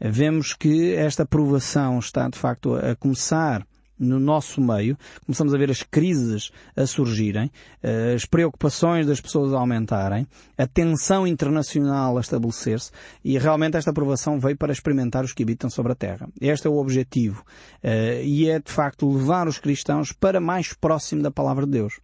Vemos 0.00 0.54
que 0.54 0.94
esta 0.94 1.26
provação 1.26 1.98
está 1.98 2.28
de 2.28 2.38
facto 2.38 2.74
a 2.74 2.96
começar 2.96 3.66
no 4.00 4.18
nosso 4.18 4.60
meio, 4.60 4.96
começamos 5.26 5.54
a 5.54 5.58
ver 5.58 5.70
as 5.70 5.82
crises 5.82 6.50
a 6.74 6.86
surgirem, 6.86 7.50
eh, 7.82 8.14
as 8.14 8.24
preocupações 8.24 9.06
das 9.06 9.20
pessoas 9.20 9.52
a 9.52 9.58
aumentarem, 9.58 10.26
a 10.56 10.66
tensão 10.66 11.26
internacional 11.26 12.16
a 12.16 12.20
estabelecer-se 12.20 12.90
e 13.22 13.38
realmente 13.38 13.76
esta 13.76 13.90
aprovação 13.90 14.40
veio 14.40 14.56
para 14.56 14.72
experimentar 14.72 15.24
os 15.24 15.32
que 15.32 15.42
habitam 15.42 15.68
sobre 15.68 15.92
a 15.92 15.94
Terra. 15.94 16.28
Este 16.40 16.66
é 16.66 16.70
o 16.70 16.78
objetivo 16.78 17.44
eh, 17.82 18.22
e 18.24 18.48
é 18.48 18.58
de 18.58 18.72
facto 18.72 19.08
levar 19.08 19.46
os 19.46 19.58
cristãos 19.58 20.12
para 20.12 20.40
mais 20.40 20.72
próximo 20.72 21.22
da 21.22 21.30
palavra 21.30 21.66
de 21.66 21.72
Deus. 21.72 22.00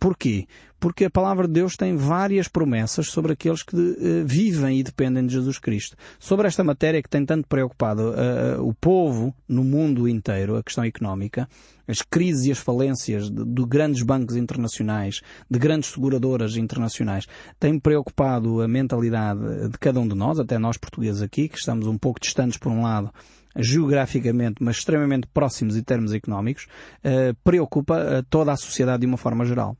Porquê? 0.00 0.46
Porque 0.80 1.04
a 1.04 1.10
palavra 1.10 1.46
de 1.46 1.54
Deus 1.54 1.76
tem 1.76 1.94
várias 1.96 2.48
promessas 2.48 3.08
sobre 3.08 3.32
aqueles 3.32 3.62
que 3.62 3.76
uh, 3.76 4.24
vivem 4.24 4.80
e 4.80 4.82
dependem 4.82 5.24
de 5.24 5.32
Jesus 5.32 5.58
Cristo. 5.58 5.96
Sobre 6.18 6.48
esta 6.48 6.64
matéria 6.64 7.02
que 7.02 7.08
tem 7.08 7.24
tanto 7.24 7.46
preocupado 7.46 8.10
uh, 8.10 8.66
o 8.66 8.74
povo 8.74 9.34
no 9.48 9.62
mundo 9.62 10.08
inteiro, 10.08 10.56
a 10.56 10.62
questão 10.62 10.82
económica, 10.82 11.48
as 11.86 12.02
crises 12.02 12.46
e 12.46 12.52
as 12.52 12.58
falências 12.58 13.30
de, 13.30 13.44
de, 13.44 13.64
grandes 13.64 14.02
bancos 14.02 14.34
internacionais, 14.36 15.20
de 15.48 15.58
grandes 15.58 15.90
seguradoras 15.90 16.56
internacionais, 16.56 17.26
tem 17.58 17.78
preocupado 17.78 18.60
a 18.60 18.66
mentalidade 18.66 19.68
de 19.68 19.78
cada 19.78 20.00
um 20.00 20.08
de 20.08 20.14
nós, 20.14 20.40
até 20.40 20.58
nós 20.58 20.76
portugueses 20.76 21.22
aqui, 21.22 21.48
que 21.48 21.58
estamos 21.58 21.86
um 21.86 21.96
pouco 21.96 22.20
distantes 22.20 22.58
por 22.58 22.72
um 22.72 22.82
lado 22.82 23.12
geograficamente, 23.58 24.62
mas 24.62 24.76
extremamente 24.76 25.26
próximos 25.26 25.76
em 25.76 25.82
termos 25.82 26.12
económicos, 26.12 26.66
uh, 27.04 27.34
preocupa 27.42 27.98
uh, 27.98 28.22
toda 28.30 28.52
a 28.52 28.56
sociedade 28.56 29.00
de 29.00 29.06
uma 29.06 29.16
forma 29.16 29.44
geral. 29.44 29.76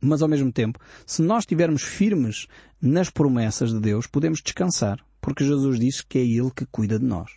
Mas 0.00 0.22
ao 0.22 0.28
mesmo 0.28 0.52
tempo, 0.52 0.78
se 1.06 1.22
nós 1.22 1.42
estivermos 1.42 1.82
firmes 1.82 2.46
nas 2.80 3.10
promessas 3.10 3.72
de 3.72 3.80
Deus, 3.80 4.06
podemos 4.06 4.40
descansar, 4.42 4.98
porque 5.20 5.44
Jesus 5.44 5.78
disse 5.78 6.04
que 6.06 6.18
é 6.18 6.22
Ele 6.22 6.50
que 6.54 6.66
cuida 6.66 6.98
de 6.98 7.04
nós 7.04 7.30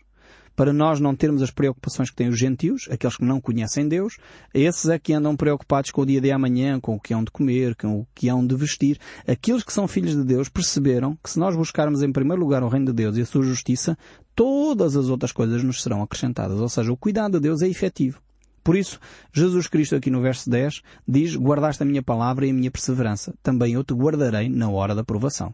para 0.60 0.74
nós 0.74 1.00
não 1.00 1.16
termos 1.16 1.42
as 1.42 1.52
preocupações 1.52 2.10
que 2.10 2.18
têm 2.18 2.28
os 2.28 2.38
gentios, 2.38 2.86
aqueles 2.92 3.16
que 3.16 3.24
não 3.24 3.40
conhecem 3.40 3.88
Deus, 3.88 4.18
esses 4.54 4.90
é 4.90 5.00
que 5.00 5.14
andam 5.14 5.34
preocupados 5.34 5.90
com 5.90 6.02
o 6.02 6.06
dia 6.06 6.20
de 6.20 6.34
amanhã, 6.34 6.82
com 6.82 6.96
o 6.96 7.00
que 7.00 7.14
hão 7.14 7.24
de 7.24 7.32
comer, 7.32 7.78
com 7.78 8.02
o 8.02 8.08
que 8.14 8.28
hão 8.28 8.46
de 8.46 8.54
vestir. 8.58 9.00
Aqueles 9.26 9.64
que 9.64 9.72
são 9.72 9.88
filhos 9.88 10.18
de 10.18 10.24
Deus 10.26 10.50
perceberam 10.50 11.18
que 11.24 11.30
se 11.30 11.40
nós 11.40 11.56
buscarmos 11.56 12.04
em 12.04 12.12
primeiro 12.12 12.42
lugar 12.42 12.62
o 12.62 12.68
reino 12.68 12.88
de 12.88 12.92
Deus 12.92 13.16
e 13.16 13.22
a 13.22 13.26
sua 13.26 13.42
justiça, 13.42 13.98
todas 14.40 14.96
as 14.96 15.10
outras 15.10 15.34
coisas 15.34 15.62
nos 15.66 15.84
serão 15.84 16.02
acrescentadas. 16.02 16.62
Ou 16.62 16.70
seja, 16.70 16.94
o 16.94 16.96
cuidado 16.96 17.34
de 17.34 17.42
Deus 17.42 17.62
é 17.62 17.68
efetivo. 17.68 18.22
Por 18.64 18.78
isso, 18.78 18.98
Jesus 19.34 19.68
Cristo 19.68 19.98
aqui 19.98 20.10
no 20.10 20.22
verso 20.22 20.50
10 20.50 20.82
diz, 21.06 21.36
guardaste 21.36 21.84
a 21.84 21.86
minha 21.86 22.02
palavra 22.02 22.48
e 22.48 22.52
a 22.52 22.54
minha 22.54 22.72
perseverança. 22.72 23.34
Também 23.44 23.74
eu 23.74 23.84
te 23.84 23.94
guardarei 23.94 24.48
na 24.48 24.70
hora 24.70 24.96
da 24.96 25.04
provação. 25.04 25.54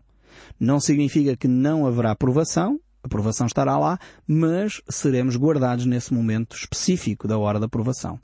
Não 0.60 0.80
significa 0.80 1.36
que 1.36 1.48
não 1.48 1.88
haverá 1.88 2.14
provação, 2.14 2.80
a 3.02 3.08
provação 3.08 3.48
estará 3.48 3.76
lá, 3.76 3.98
mas 4.28 4.84
seremos 4.88 5.36
guardados 5.36 5.88
nesse 5.88 6.14
momento 6.14 6.56
específico 6.56 7.28
da 7.28 7.40
hora 7.40 7.60
da 7.60 7.68
provação. 7.68 8.20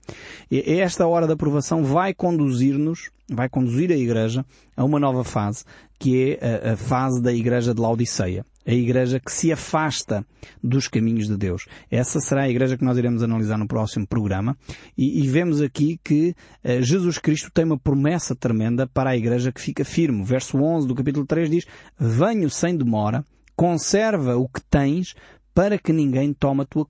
E 0.52 0.60
esta 0.80 1.08
hora 1.08 1.26
da 1.26 1.36
provação 1.36 1.84
vai 1.84 2.14
conduzir-nos, 2.14 3.10
vai 3.28 3.50
conduzir 3.50 3.92
a 3.92 3.98
Igreja 3.98 4.46
a 4.78 4.84
uma 4.84 5.00
nova 5.00 5.24
fase, 5.24 5.64
que 5.98 6.38
é 6.40 6.72
a, 6.72 6.78
fase 6.78 7.20
da 7.20 7.34
Igreja 7.34 7.74
de 7.74 7.82
Laodiceia. 7.82 8.46
A 8.66 8.74
igreja 8.74 9.20
que 9.20 9.32
se 9.32 9.52
afasta 9.52 10.26
dos 10.64 10.88
caminhos 10.88 11.28
de 11.28 11.38
Deus. 11.38 11.66
Essa 11.90 12.20
será 12.20 12.44
a 12.44 12.50
igreja 12.50 12.78
que 12.78 12.84
nós 12.84 12.98
iremos 12.98 13.24
analisar 13.24 13.58
no 13.58 13.68
próximo 13.68 14.08
programa. 14.08 14.58
E, 14.98 15.24
e 15.24 15.28
vemos 15.28 15.62
aqui 15.62 16.00
que 16.04 16.36
uh, 16.64 16.82
Jesus 16.82 17.18
Cristo 17.18 17.50
tem 17.52 17.66
uma 17.66 17.78
promessa 17.78 18.36
tremenda 18.36 18.86
para 18.86 19.12
a 19.12 19.18
igreja 19.18 19.52
que 19.52 19.62
fica 19.62 19.84
firme. 19.84 20.24
Verso 20.24 20.58
11 20.58 20.88
do 20.88 20.96
capítulo 20.96 21.26
3 21.26 21.50
diz, 21.50 21.66
Venho 22.00 22.50
sem 22.50 22.78
demora, 22.78 23.26
conserva 23.56 24.38
o 24.38 24.48
que 24.48 24.62
tens 24.70 25.16
para 25.54 25.78
que 25.78 25.92
ninguém 25.92 26.34
tome 26.34 26.62
a 26.62 26.66
tua. 26.66 26.88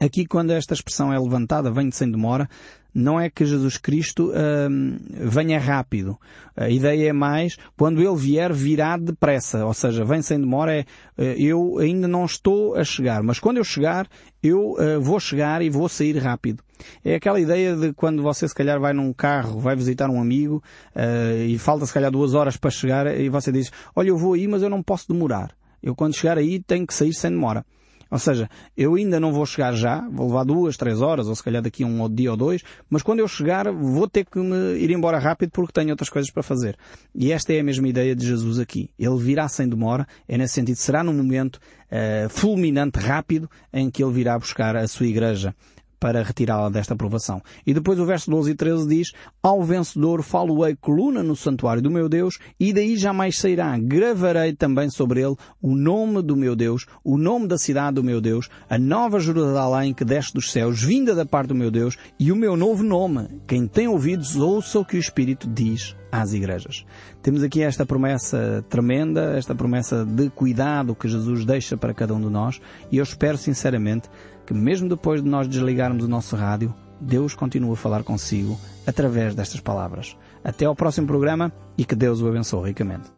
Aqui, 0.00 0.24
quando 0.24 0.50
esta 0.50 0.72
expressão 0.72 1.12
é 1.12 1.18
levantada, 1.18 1.70
vem 1.70 1.90
sem 1.90 2.10
demora, 2.10 2.48
não 2.94 3.20
é 3.20 3.28
que 3.28 3.44
Jesus 3.44 3.76
Cristo 3.76 4.32
hum, 4.32 4.98
venha 5.10 5.60
rápido. 5.60 6.18
A 6.56 6.70
ideia 6.70 7.10
é 7.10 7.12
mais, 7.12 7.58
quando 7.76 8.00
Ele 8.00 8.16
vier, 8.16 8.50
virá 8.50 8.96
depressa. 8.96 9.66
Ou 9.66 9.74
seja, 9.74 10.02
vem 10.02 10.22
sem 10.22 10.40
demora, 10.40 10.74
é, 10.74 10.86
eh, 11.18 11.34
eu 11.38 11.76
ainda 11.78 12.08
não 12.08 12.24
estou 12.24 12.76
a 12.76 12.82
chegar, 12.82 13.22
mas 13.22 13.38
quando 13.38 13.58
eu 13.58 13.64
chegar, 13.64 14.08
eu 14.42 14.72
uh, 14.72 14.98
vou 15.02 15.20
chegar 15.20 15.60
e 15.60 15.68
vou 15.68 15.86
sair 15.86 16.16
rápido. 16.16 16.62
É 17.04 17.16
aquela 17.16 17.38
ideia 17.38 17.76
de 17.76 17.92
quando 17.92 18.22
você 18.22 18.48
se 18.48 18.54
calhar 18.54 18.80
vai 18.80 18.94
num 18.94 19.12
carro, 19.12 19.60
vai 19.60 19.76
visitar 19.76 20.08
um 20.08 20.18
amigo 20.18 20.62
uh, 20.96 21.44
e 21.46 21.58
falta 21.58 21.84
se 21.84 21.92
calhar 21.92 22.10
duas 22.10 22.32
horas 22.32 22.56
para 22.56 22.70
chegar 22.70 23.06
e 23.20 23.28
você 23.28 23.52
diz, 23.52 23.70
olha 23.94 24.08
eu 24.08 24.16
vou 24.16 24.32
aí 24.32 24.48
mas 24.48 24.62
eu 24.62 24.70
não 24.70 24.82
posso 24.82 25.12
demorar. 25.12 25.50
Eu 25.82 25.94
quando 25.94 26.16
chegar 26.16 26.38
aí 26.38 26.58
tenho 26.58 26.86
que 26.86 26.94
sair 26.94 27.12
sem 27.12 27.30
demora. 27.30 27.66
Ou 28.10 28.18
seja, 28.18 28.50
eu 28.76 28.94
ainda 28.94 29.20
não 29.20 29.32
vou 29.32 29.46
chegar 29.46 29.72
já, 29.72 30.00
vou 30.10 30.26
levar 30.26 30.44
duas, 30.44 30.76
três 30.76 31.00
horas, 31.00 31.28
ou 31.28 31.34
se 31.34 31.42
calhar 31.42 31.62
daqui 31.62 31.84
um 31.84 32.12
dia 32.12 32.30
ou 32.30 32.36
dois, 32.36 32.62
mas 32.88 33.02
quando 33.02 33.20
eu 33.20 33.28
chegar 33.28 33.70
vou 33.70 34.08
ter 34.08 34.24
que 34.24 34.38
me 34.38 34.78
ir 34.78 34.90
embora 34.90 35.18
rápido 35.18 35.50
porque 35.50 35.72
tenho 35.72 35.90
outras 35.90 36.08
coisas 36.08 36.30
para 36.30 36.42
fazer. 36.42 36.76
E 37.14 37.30
esta 37.30 37.52
é 37.52 37.60
a 37.60 37.64
mesma 37.64 37.88
ideia 37.88 38.16
de 38.16 38.26
Jesus 38.26 38.58
aqui. 38.58 38.90
Ele 38.98 39.16
virá 39.16 39.48
sem 39.48 39.68
demora, 39.68 40.06
é 40.28 40.36
nesse 40.36 40.54
sentido, 40.54 40.76
será 40.76 41.04
num 41.04 41.14
momento 41.14 41.56
uh, 41.56 42.28
fulminante, 42.28 42.98
rápido, 42.98 43.48
em 43.72 43.90
que 43.90 44.02
ele 44.02 44.12
virá 44.12 44.38
buscar 44.38 44.76
a 44.76 44.88
sua 44.88 45.06
igreja 45.06 45.54
para 46.00 46.22
retirá-la 46.22 46.70
desta 46.70 46.94
aprovação. 46.94 47.42
E 47.66 47.74
depois 47.74 48.00
o 48.00 48.06
verso 48.06 48.30
12 48.30 48.52
e 48.52 48.54
13 48.54 48.88
diz, 48.88 49.12
Ao 49.42 49.62
vencedor 49.62 50.22
falo-ei 50.22 50.74
coluna 50.74 51.22
no 51.22 51.36
santuário 51.36 51.82
do 51.82 51.90
meu 51.90 52.08
Deus, 52.08 52.38
e 52.58 52.72
daí 52.72 52.96
jamais 52.96 53.38
sairá. 53.38 53.76
Gravarei 53.78 54.54
também 54.54 54.88
sobre 54.88 55.20
ele 55.20 55.36
o 55.60 55.76
nome 55.76 56.22
do 56.22 56.34
meu 56.34 56.56
Deus, 56.56 56.86
o 57.04 57.18
nome 57.18 57.46
da 57.46 57.58
cidade 57.58 57.96
do 57.96 58.04
meu 58.04 58.20
Deus, 58.20 58.48
a 58.68 58.78
nova 58.78 59.20
Jerusalém 59.20 59.92
que 59.92 60.04
desce 60.04 60.32
dos 60.32 60.50
céus, 60.50 60.82
vinda 60.82 61.14
da 61.14 61.26
parte 61.26 61.48
do 61.48 61.54
meu 61.54 61.70
Deus, 61.70 61.96
e 62.18 62.32
o 62.32 62.36
meu 62.36 62.56
novo 62.56 62.82
nome. 62.82 63.28
Quem 63.46 63.66
tem 63.66 63.86
ouvidos, 63.86 64.36
ouça 64.36 64.78
o 64.78 64.84
que 64.84 64.96
o 64.96 65.00
Espírito 65.00 65.46
diz 65.46 65.94
às 66.10 66.32
igrejas. 66.32 66.84
Temos 67.22 67.42
aqui 67.42 67.62
esta 67.62 67.84
promessa 67.84 68.64
tremenda, 68.68 69.36
esta 69.36 69.54
promessa 69.54 70.04
de 70.04 70.30
cuidado 70.30 70.94
que 70.94 71.08
Jesus 71.08 71.44
deixa 71.44 71.76
para 71.76 71.94
cada 71.94 72.14
um 72.14 72.20
de 72.20 72.30
nós, 72.30 72.60
e 72.90 72.96
eu 72.96 73.04
espero 73.04 73.36
sinceramente 73.36 74.08
que 74.50 74.54
mesmo 74.54 74.88
depois 74.88 75.22
de 75.22 75.28
nós 75.28 75.46
desligarmos 75.46 76.02
o 76.02 76.08
nosso 76.08 76.34
rádio, 76.34 76.74
Deus 77.00 77.36
continua 77.36 77.74
a 77.74 77.76
falar 77.76 78.02
consigo 78.02 78.58
através 78.84 79.32
destas 79.32 79.60
palavras. 79.60 80.16
Até 80.42 80.64
ao 80.64 80.74
próximo 80.74 81.06
programa 81.06 81.52
e 81.78 81.84
que 81.84 81.94
Deus 81.94 82.20
o 82.20 82.26
abençoe 82.26 82.70
ricamente. 82.70 83.12